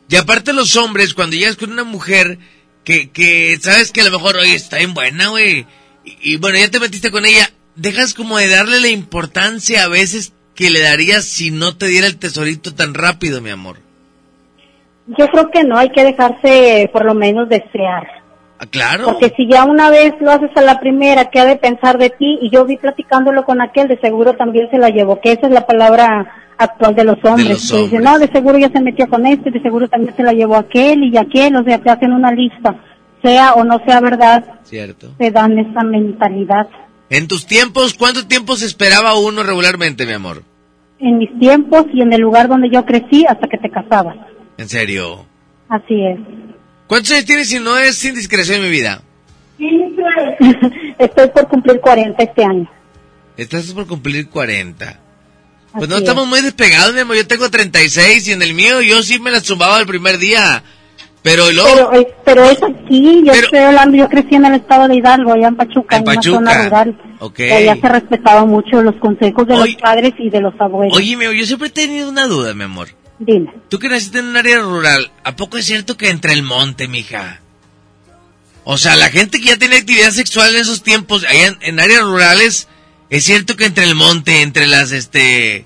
[0.08, 2.38] Y aparte los hombres, cuando llegas con una mujer
[2.84, 5.66] que, que sabes que a lo mejor, oye, está bien buena, güey.
[6.04, 9.88] Y, y bueno, ya te metiste con ella, dejas como de darle la importancia a
[9.88, 13.78] veces que le darías si no te diera el tesorito tan rápido, mi amor.
[15.06, 18.25] yo creo que no hay que dejarse por lo menos desear.
[18.58, 19.04] Ah, claro.
[19.04, 22.10] Porque si ya una vez lo haces a la primera, ¿qué ha de pensar de
[22.10, 22.38] ti?
[22.40, 25.52] Y yo vi platicándolo con aquel, de seguro también se la llevó, que esa es
[25.52, 26.26] la palabra
[26.58, 27.48] actual de los hombres.
[27.48, 30.22] los que dicen, no, de seguro ya se metió con este, de seguro también se
[30.22, 32.74] la llevó aquel y aquel, o sea, te hacen una lista.
[33.22, 35.08] Sea o no sea verdad, Cierto.
[35.18, 36.68] te dan esa mentalidad.
[37.10, 40.42] En tus tiempos, ¿cuánto tiempo se esperaba uno regularmente, mi amor?
[40.98, 44.16] En mis tiempos y en el lugar donde yo crecí hasta que te casabas.
[44.56, 45.26] En serio.
[45.68, 46.18] Así es.
[46.86, 49.02] ¿Cuántos años tienes si no es indiscreción en mi vida?
[50.98, 52.70] Estoy por cumplir 40 este año.
[53.36, 55.00] Estás por cumplir 40.
[55.72, 56.02] Pues Así no es.
[56.02, 57.16] estamos muy despegados, mi amor.
[57.16, 60.62] Yo tengo 36 y en el mío yo sí me la zumbaba el primer día.
[61.22, 61.68] Pero luego...
[61.74, 65.32] Pero, es- pero es aquí, yo estoy hablando, yo crecí en el estado de Hidalgo,
[65.32, 66.36] allá en Pachuca, En en, una Pachuca.
[66.38, 67.00] zona rural.
[67.18, 67.38] Ok.
[67.40, 70.96] Y allá se respetaba mucho los consejos de los padres y de los abuelos.
[70.96, 72.88] Oye, mi amor, yo siempre he tenido una duda, mi amor.
[73.18, 73.52] Dime.
[73.68, 76.86] Tú que naciste en un área rural, ¿a poco es cierto que entre el monte,
[76.88, 77.40] mija?
[78.64, 81.80] O sea, la gente que ya tiene actividad sexual en esos tiempos, allá en, en
[81.80, 82.68] áreas rurales,
[83.10, 85.64] es cierto que entre el monte, entre las, este,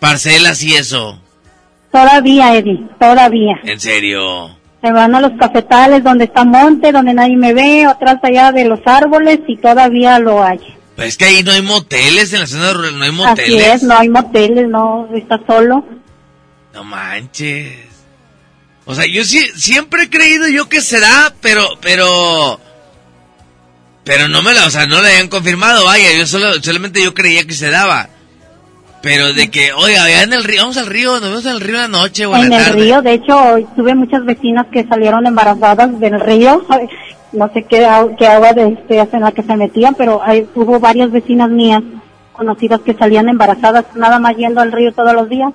[0.00, 1.20] parcelas y eso.
[1.92, 3.60] Todavía, Eddie, todavía.
[3.64, 4.56] En serio.
[4.82, 8.64] Se van a los cafetales donde está monte, donde nadie me ve, atrás allá de
[8.64, 10.58] los árboles y todavía lo hay.
[10.96, 13.74] Pues es que ahí no hay moteles, en la zona rural no hay Así moteles.
[13.74, 15.84] es, no hay moteles, no, está solo.
[16.74, 17.76] No manches.
[18.84, 22.58] O sea, yo sí, siempre he creído yo que se da, pero, pero,
[24.04, 27.14] pero no me la, o sea, no la habían confirmado, vaya, yo solo, solamente yo
[27.14, 28.08] creía que se daba.
[29.02, 31.60] Pero de que, oiga, allá en el río, vamos al río, nos vemos en el
[31.60, 32.80] río en la noche o en En la el tarde.
[32.80, 36.64] río, de hecho, hoy tuve muchas vecinas que salieron embarazadas del río.
[37.32, 37.88] No sé qué,
[38.18, 41.82] qué agua de este en la que se metían, pero hay, hubo varias vecinas mías
[42.32, 45.52] conocidas que salían embarazadas, nada más yendo al río todos los días.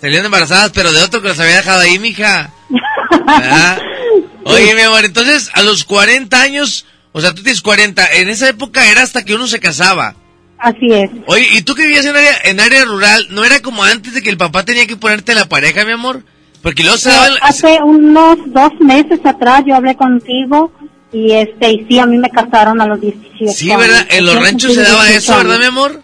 [0.00, 2.52] Salieron embarazadas, pero de otro que las había dejado ahí, mija.
[2.68, 3.80] ¿Verdad?
[4.44, 8.48] Oye, mi amor, entonces, a los 40 años, o sea, tú tienes 40, en esa
[8.48, 10.14] época era hasta que uno se casaba.
[10.58, 11.10] Así es.
[11.26, 14.22] Oye, ¿y tú que vivías en área, en área rural, no era como antes de
[14.22, 16.22] que el papá tenía que ponerte la pareja, mi amor?
[16.62, 17.32] Porque luego se daban...
[17.42, 20.72] Hace unos dos meses atrás yo hablé contigo
[21.12, 24.06] y este y sí, a mí me casaron a los 17 Sí, ¿verdad?
[24.10, 26.02] En los ranchos se daba 18 eso, ¿verdad, mi amor?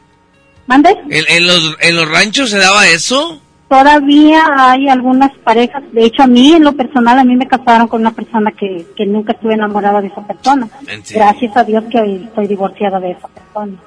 [0.67, 0.91] ¿Mande?
[1.11, 3.41] ¿En, en los, ¿En los ranchos se daba eso?
[3.73, 7.89] Todavía hay algunas parejas, de hecho a mí en lo personal, a mí me casaron
[7.89, 10.69] con una persona que, que nunca estuve enamorada de esa persona.
[11.09, 13.79] Gracias a Dios que hoy estoy divorciada de esa persona.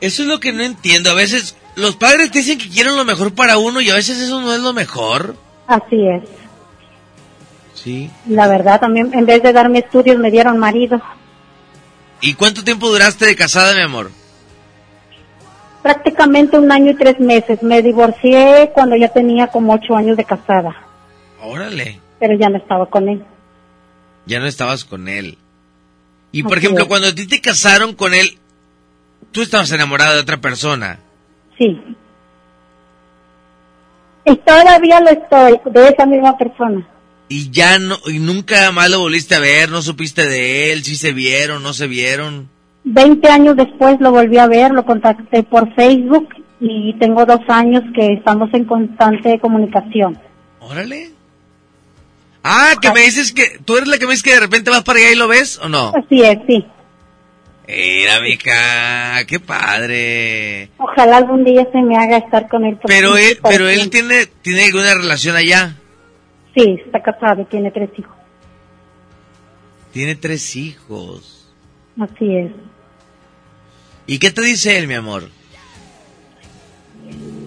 [0.00, 1.10] Eso es lo que no entiendo.
[1.10, 4.18] A veces los padres te dicen que quieren lo mejor para uno y a veces
[4.18, 5.36] eso no es lo mejor.
[5.66, 6.22] Así es.
[7.74, 8.10] Sí.
[8.30, 11.02] La verdad, también en vez de darme estudios me dieron marido.
[12.22, 14.10] ¿Y cuánto tiempo duraste de casada, mi amor?
[15.86, 17.62] Prácticamente un año y tres meses.
[17.62, 20.74] Me divorcié cuando ya tenía como ocho años de casada,
[21.40, 22.00] Órale.
[22.18, 23.22] pero ya no estaba con él.
[24.26, 25.38] Ya no estabas con él.
[26.32, 26.88] Y por Así ejemplo, es.
[26.88, 28.36] cuando a ti te casaron con él,
[29.30, 30.98] tú estabas enamorada de otra persona.
[31.56, 31.80] Sí.
[34.24, 36.84] Y todavía lo estoy, de esa misma persona.
[37.28, 40.96] Y ya no, y nunca más lo volviste a ver, no supiste de él, si
[40.96, 42.48] se vieron, no se vieron.
[42.88, 46.28] Veinte años después lo volví a ver, lo contacté por Facebook
[46.60, 50.16] y tengo dos años que estamos en constante comunicación.
[50.60, 51.10] Órale.
[52.44, 54.84] Ah, que me dices que, tú eres la que me dices que de repente vas
[54.84, 55.88] para allá y lo ves, ¿o no?
[55.96, 56.64] Así es, sí.
[57.66, 60.70] Mira, mija, qué padre.
[60.78, 62.78] Ojalá algún día se me haga estar con él.
[62.86, 65.76] Pero él, pero él tiene, tiene alguna relación allá.
[66.54, 68.14] Sí, está casado, tiene tres hijos.
[69.92, 71.52] Tiene tres hijos.
[72.00, 72.52] Así es.
[74.06, 75.28] ¿Y qué te dice él, mi amor?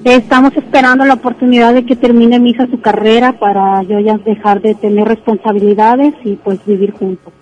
[0.05, 4.61] Estamos esperando la oportunidad de que termine mi hija su carrera para yo ya dejar
[4.61, 7.33] de tener responsabilidades y pues vivir juntos.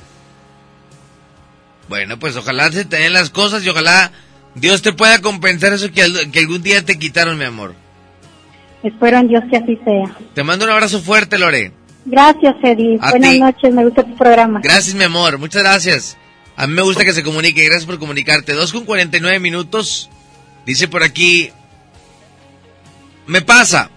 [1.88, 4.11] Bueno, pues ojalá se te den las cosas y ojalá
[4.56, 7.76] Dios te pueda compensar eso que, que algún día te quitaron, mi amor.
[8.84, 10.15] Espero en Dios que así sea.
[10.34, 11.72] Te mando un abrazo fuerte, Lore.
[12.06, 12.98] Gracias, Eddie.
[13.02, 13.39] A Buenas ti.
[13.39, 14.61] noches, me gusta tu programa.
[14.64, 15.38] Gracias, mi amor.
[15.38, 16.18] Muchas gracias.
[16.58, 17.64] A mí me gusta que se comunique.
[17.64, 18.54] Gracias por comunicarte.
[18.54, 20.10] 2 con 49 minutos.
[20.66, 21.52] Dice por aquí.
[23.28, 23.92] Me pasa.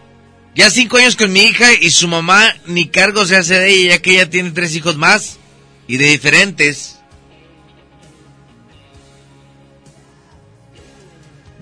[0.54, 3.94] Ya cinco años con mi hija y su mamá ni cargo se hace de ella,
[3.94, 5.38] ya que ella tiene tres hijos más
[5.86, 6.98] y de diferentes.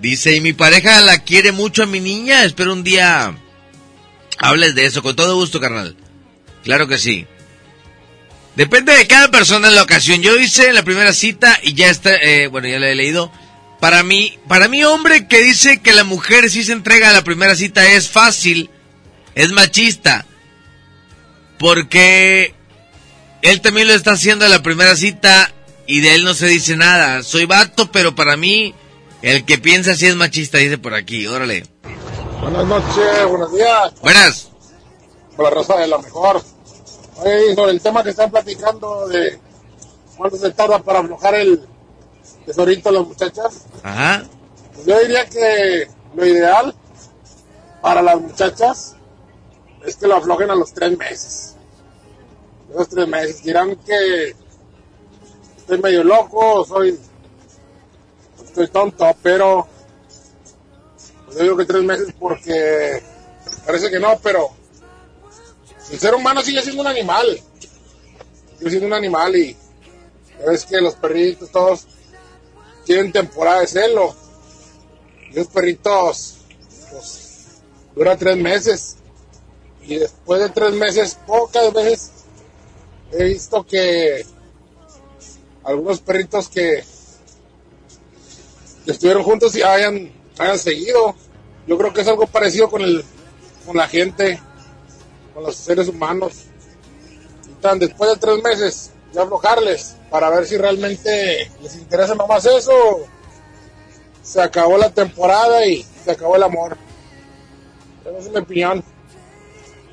[0.01, 2.43] Dice, y mi pareja la quiere mucho a mi niña.
[2.43, 3.37] Espero un día
[4.37, 5.01] hables de eso.
[5.01, 5.95] Con todo gusto, carnal.
[6.63, 7.25] Claro que sí.
[8.55, 10.21] Depende de cada persona en la ocasión.
[10.21, 13.31] Yo hice la primera cita y ya está, eh, bueno, ya la he leído.
[13.79, 17.23] Para mí, para mí hombre que dice que la mujer sí se entrega a la
[17.23, 18.69] primera cita es fácil,
[19.35, 20.25] es machista.
[21.57, 22.53] Porque
[23.41, 25.53] él también lo está haciendo a la primera cita
[25.87, 27.23] y de él no se dice nada.
[27.23, 28.73] Soy vato, pero para mí
[29.21, 31.25] el que piensa así es machista, dice por aquí.
[31.27, 31.65] Órale.
[32.41, 33.93] Buenas noches, buenos días.
[34.01, 34.49] Buenas.
[35.35, 36.43] Por la raza de la mejor.
[37.21, 39.39] Oye, sobre el tema que están platicando de
[40.17, 41.67] cuánto se tarda para aflojar el
[42.45, 44.23] tesorito a las muchachas, Ajá.
[44.73, 46.73] pues yo diría que lo ideal
[47.81, 48.95] para las muchachas
[49.85, 51.55] es que lo aflojen a los tres meses.
[52.73, 53.43] Los tres meses.
[53.43, 54.35] Dirán que
[55.57, 56.99] estoy medio loco, soy
[58.43, 59.67] estoy tonto, pero
[61.25, 63.03] pues yo digo que tres meses porque
[63.65, 64.58] parece que no, pero
[65.91, 67.39] el ser humano sigue siendo un animal.
[68.57, 69.55] Sigue siendo un animal y
[70.51, 71.87] es que los perritos todos
[72.85, 74.15] tienen temporada de celo.
[75.31, 76.37] Y los perritos
[76.91, 77.61] pues,
[77.95, 78.95] dura tres meses.
[79.83, 82.11] Y después de tres meses, pocas veces
[83.11, 84.25] he visto que
[85.63, 86.83] algunos perritos que,
[88.85, 91.15] estuvieron juntos y hayan, hayan seguido.
[91.67, 93.03] Yo creo que es algo parecido con el
[93.65, 94.41] con la gente,
[95.39, 96.33] con los seres humanos.
[97.49, 102.45] Y tan después de tres meses, ya aflojarles para ver si realmente les interesa nomás
[102.45, 102.73] eso.
[104.21, 106.77] Se acabó la temporada y se acabó el amor.
[108.05, 108.83] Esa es mi opinión.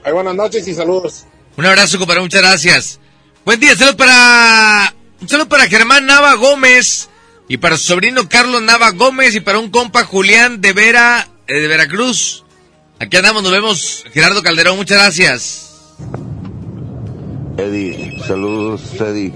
[0.04, 1.26] Ay, buenas noches y saludos.
[1.56, 3.00] Un abrazo, compadre, muchas gracias.
[3.44, 4.94] Buen día, saludos para.
[5.20, 7.08] Un saludo para Germán Nava Gómez
[7.48, 11.60] y para su sobrino Carlos Nava Gómez y para un compa Julián de Vera, eh,
[11.60, 12.45] de Veracruz.
[12.98, 14.04] Aquí andamos, nos vemos.
[14.12, 15.94] Gerardo Calderón, muchas gracias.
[17.58, 19.32] Eddie, saludos, Eddie.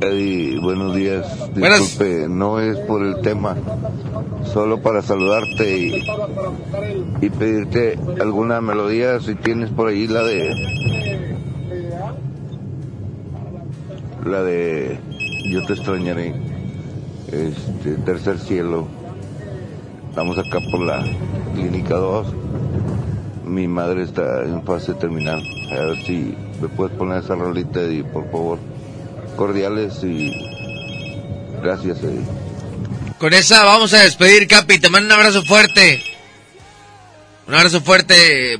[0.00, 1.26] Eddie, buenos días.
[1.54, 3.56] Disculpe, no es por el tema,
[4.52, 6.04] solo para saludarte y,
[7.20, 10.50] y pedirte alguna melodía, si tienes por ahí la de...
[14.24, 14.98] La de
[15.50, 16.34] Yo te extrañaré,
[17.30, 19.01] este, Tercer Cielo.
[20.12, 21.02] Estamos acá por la
[21.54, 22.26] Clínica 2
[23.52, 25.42] mi madre está en fase terminal.
[25.70, 28.58] A ver si me puedes poner esa rolita, Eddie, por favor.
[29.36, 30.32] Cordiales y
[31.62, 32.26] gracias, Eddie.
[33.18, 34.78] Con esa vamos a despedir, Capi.
[34.78, 36.02] Te mando un abrazo fuerte.
[37.46, 38.58] Un abrazo fuerte.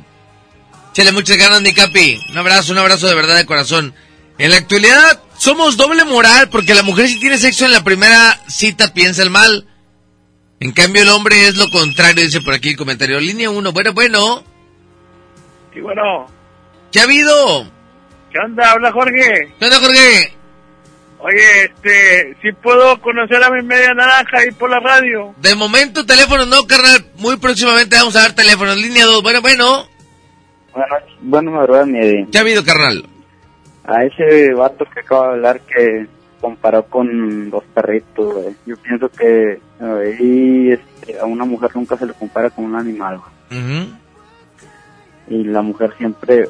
[0.93, 2.21] Chele muchas ganas, mi Capi.
[2.31, 3.95] Un abrazo, un abrazo de verdad de corazón.
[4.39, 8.41] En la actualidad somos doble moral porque la mujer si tiene sexo en la primera
[8.49, 9.67] cita piensa el mal.
[10.63, 13.19] En cambio el hombre es lo contrario, dice por aquí el comentario.
[13.19, 14.45] Línea 1, bueno, bueno.
[15.75, 16.29] Y bueno,
[16.93, 17.69] ¿Qué ha habido?
[18.31, 18.71] ¿qué onda?
[18.71, 19.53] Habla Jorge.
[19.59, 20.33] ¿Qué onda, Jorge?
[21.19, 25.35] Oye, este, si puedo conocer a mi media naranja ahí por la radio.
[25.39, 27.07] De momento teléfono no, carnal.
[27.17, 28.73] Muy próximamente vamos a dar teléfono.
[28.77, 29.89] Línea 2, bueno, bueno.
[30.73, 32.27] Bueno, bueno, madrugada, mi.
[32.31, 33.05] ¿Qué ha habido, carnal?
[33.83, 36.07] A ese vato que acaba de hablar que
[36.43, 38.57] comparó con los perritos, güey.
[38.67, 43.21] Yo pienso que ahí este, a una mujer nunca se le compara con un animal,
[43.49, 43.89] güey.
[45.29, 46.49] Y la mujer siempre,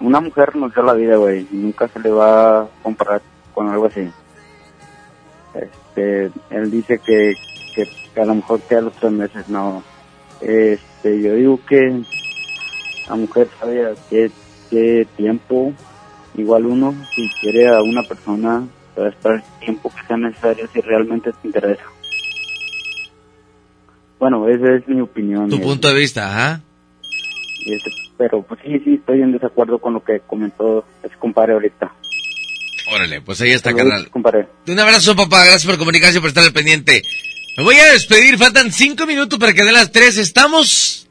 [0.00, 3.22] una mujer nos dio la vida, güey, y nunca se le va a comparar
[3.54, 4.10] con algo así.
[5.54, 7.34] Este, él dice que,
[7.74, 9.82] que, que a lo mejor que a los tres meses, no.
[10.40, 12.02] Este, yo digo que
[13.08, 14.30] la mujer sabe a qué,
[14.70, 15.72] qué tiempo,
[16.34, 18.66] igual uno, si quiere a una persona,
[19.00, 21.84] va a esperar el tiempo que sea necesario si realmente te interesa.
[24.18, 25.48] Bueno, esa es mi opinión.
[25.48, 26.62] Tu y- punto de vista, ajá.
[27.66, 31.92] este, pero pues sí, sí, estoy en desacuerdo con lo que comentó ese compadre ahorita.
[32.92, 34.10] Órale, pues ahí está, Saludos, carnal.
[34.10, 34.48] compadre.
[34.66, 35.44] Un abrazo, papá.
[35.44, 37.02] Gracias por comunicarse y por estar al pendiente.
[37.56, 38.36] Me voy a despedir.
[38.36, 40.18] Faltan cinco minutos para que den las tres.
[40.18, 41.08] Estamos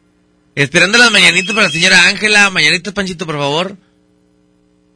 [0.56, 2.50] esperando las mañanitas para la señora Ángela.
[2.50, 3.78] Mañanitas, Panchito, por favor.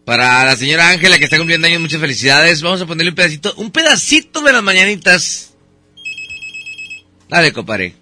[0.05, 2.61] Para la señora Ángela que está cumpliendo años, muchas felicidades.
[2.61, 5.53] Vamos a ponerle un pedacito, un pedacito de las mañanitas.
[7.29, 7.95] Dale, compadre.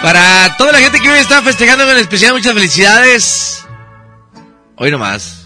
[0.00, 3.64] Para toda la gente que hoy está festejando en especial, muchas felicidades.
[4.76, 5.41] Hoy nomás.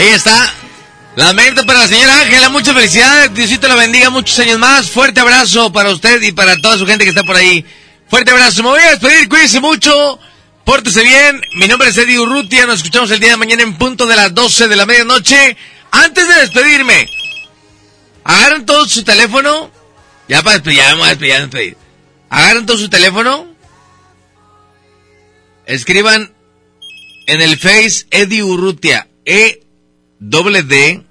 [0.00, 0.54] Ahí está.
[1.14, 3.34] Lamento para la señora Ángela, muchas felicidades.
[3.34, 4.88] Diosito la bendiga muchos años más.
[4.88, 7.66] Fuerte abrazo para usted y para toda su gente que está por ahí.
[8.08, 8.62] Fuerte abrazo.
[8.62, 10.18] Me voy a despedir, cuídense mucho.
[10.64, 11.42] Pórtese bien.
[11.56, 12.64] Mi nombre es Eddie Urrutia.
[12.64, 15.58] Nos escuchamos el día de mañana en punto de las 12 de la medianoche.
[15.90, 17.06] Antes de despedirme,
[18.24, 19.70] agarren todo su teléfono.
[20.28, 21.76] Ya para despedir, ya vamos a despedir, despedir.
[22.30, 23.54] Agarren todo su teléfono.
[25.66, 26.32] Escriban
[27.26, 29.06] en el Face Eddie Urrutia.
[29.26, 29.60] E
[30.20, 31.02] doble D,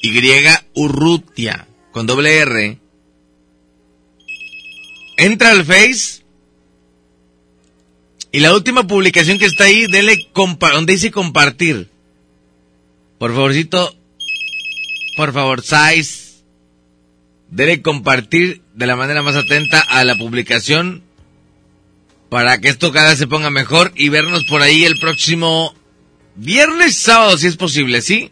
[0.00, 0.44] Y
[0.74, 2.78] Urrutia, con doble R.
[5.18, 6.22] Entra al Face.
[8.30, 11.90] Y la última publicación que está ahí, dele donde dice compartir.
[13.18, 13.96] Por favorcito,
[15.16, 16.28] por favor, size.
[17.50, 21.02] Dele compartir de la manera más atenta a la publicación
[22.28, 25.74] para que esto cada vez se ponga mejor y vernos por ahí el próximo
[26.40, 28.30] Viernes, sábado, si es posible, ¿sí?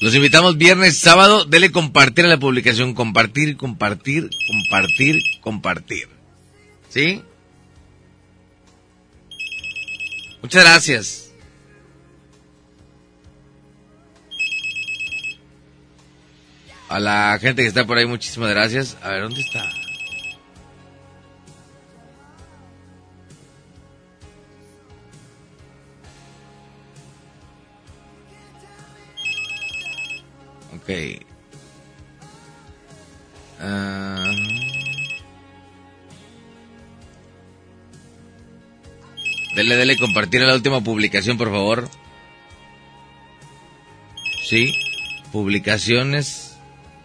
[0.00, 1.44] Los invitamos viernes, sábado.
[1.44, 2.92] Dele compartir a la publicación.
[2.92, 6.08] Compartir, compartir, compartir, compartir.
[6.88, 7.22] ¿Sí?
[10.42, 11.32] Muchas gracias.
[16.88, 18.96] A la gente que está por ahí, muchísimas gracias.
[19.02, 19.70] A ver, ¿dónde está?
[33.60, 34.24] Ah.
[39.54, 41.88] dele, dele compartir a la última publicación, por favor.
[44.48, 44.74] Sí,
[45.32, 46.56] publicaciones.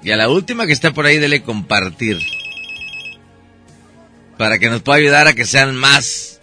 [0.02, 2.20] Y a la última que está por ahí, dele compartir.
[4.38, 6.40] Para que nos pueda ayudar a que sean más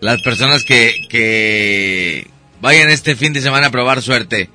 [0.00, 2.28] las personas que, que
[2.60, 4.50] vayan este fin de semana a probar suerte.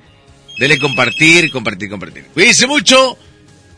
[0.58, 2.26] Dele compartir, compartir, compartir.
[2.34, 3.16] Cuídense mucho,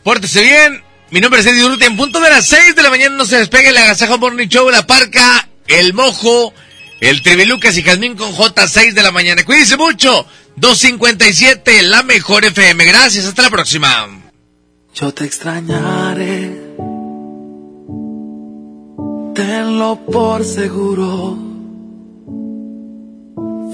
[0.03, 0.83] pórtese bien.
[1.11, 1.85] Mi nombre es Eddie.
[1.85, 4.69] En punto de las 6 de la mañana no se despegue el Agasajo Morning Show,
[4.69, 6.53] la Parca, el Mojo,
[6.99, 9.43] el Trivilucas y Jazmín con J, 6 de la mañana.
[9.43, 10.25] Cuídense mucho.
[10.57, 12.85] 257, la mejor FM.
[12.85, 14.07] Gracias, hasta la próxima.
[14.93, 16.65] Yo te extrañaré.
[19.35, 21.54] Tenlo por seguro.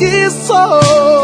[0.00, 1.23] él lo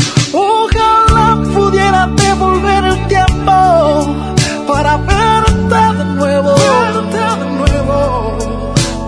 [0.33, 4.15] Ojalá pudiera devolver el tiempo
[4.65, 8.37] para verte de nuevo, verte de nuevo,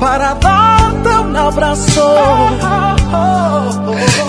[0.01, 2.15] para darte un abrazo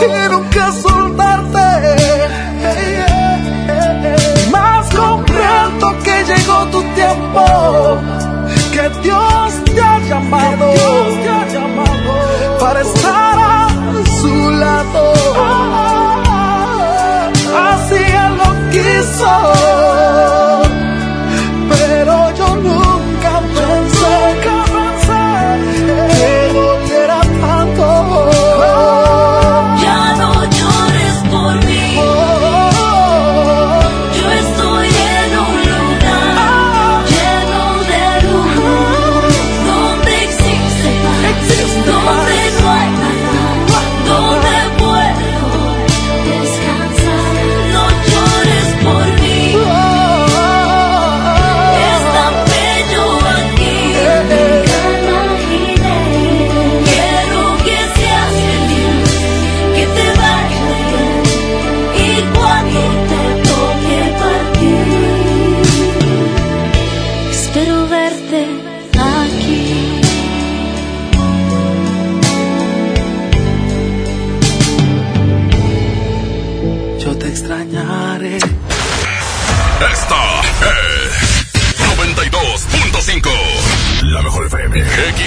[0.00, 1.68] y nunca soltarte.
[4.52, 7.98] Más comprendo que llegó tu tiempo,
[8.72, 10.72] que Dios te ha llamado,
[12.60, 13.68] para estar a
[14.20, 15.83] su lado.
[18.76, 20.43] Así Él lo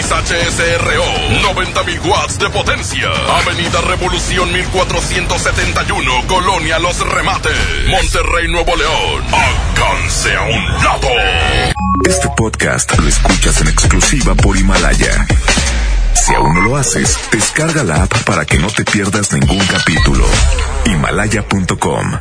[0.07, 1.03] XHSRO.
[1.53, 3.09] 90.000 watts de potencia.
[3.41, 6.27] Avenida Revolución 1471.
[6.27, 7.51] Colonia Los Remates.
[7.89, 9.23] Monterrey, Nuevo León.
[9.33, 11.07] Alcance a un lado.
[12.07, 15.27] Este podcast lo escuchas en exclusiva por Himalaya.
[16.13, 20.25] Si aún no lo haces, descarga la app para que no te pierdas ningún capítulo.
[20.85, 22.19] Himalaya.com